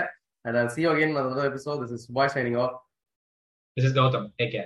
And 0.46 0.72
see 0.74 0.82
again 0.88 1.16
another 1.22 1.46
episode. 1.52 1.80
This 1.84 1.94
is 1.96 2.04
Subhash 2.08 2.34
signing 2.38 2.58
off. 2.64 2.74
This 3.78 3.88
is 3.90 3.94
Gautam. 4.00 4.26
Take. 4.42 4.58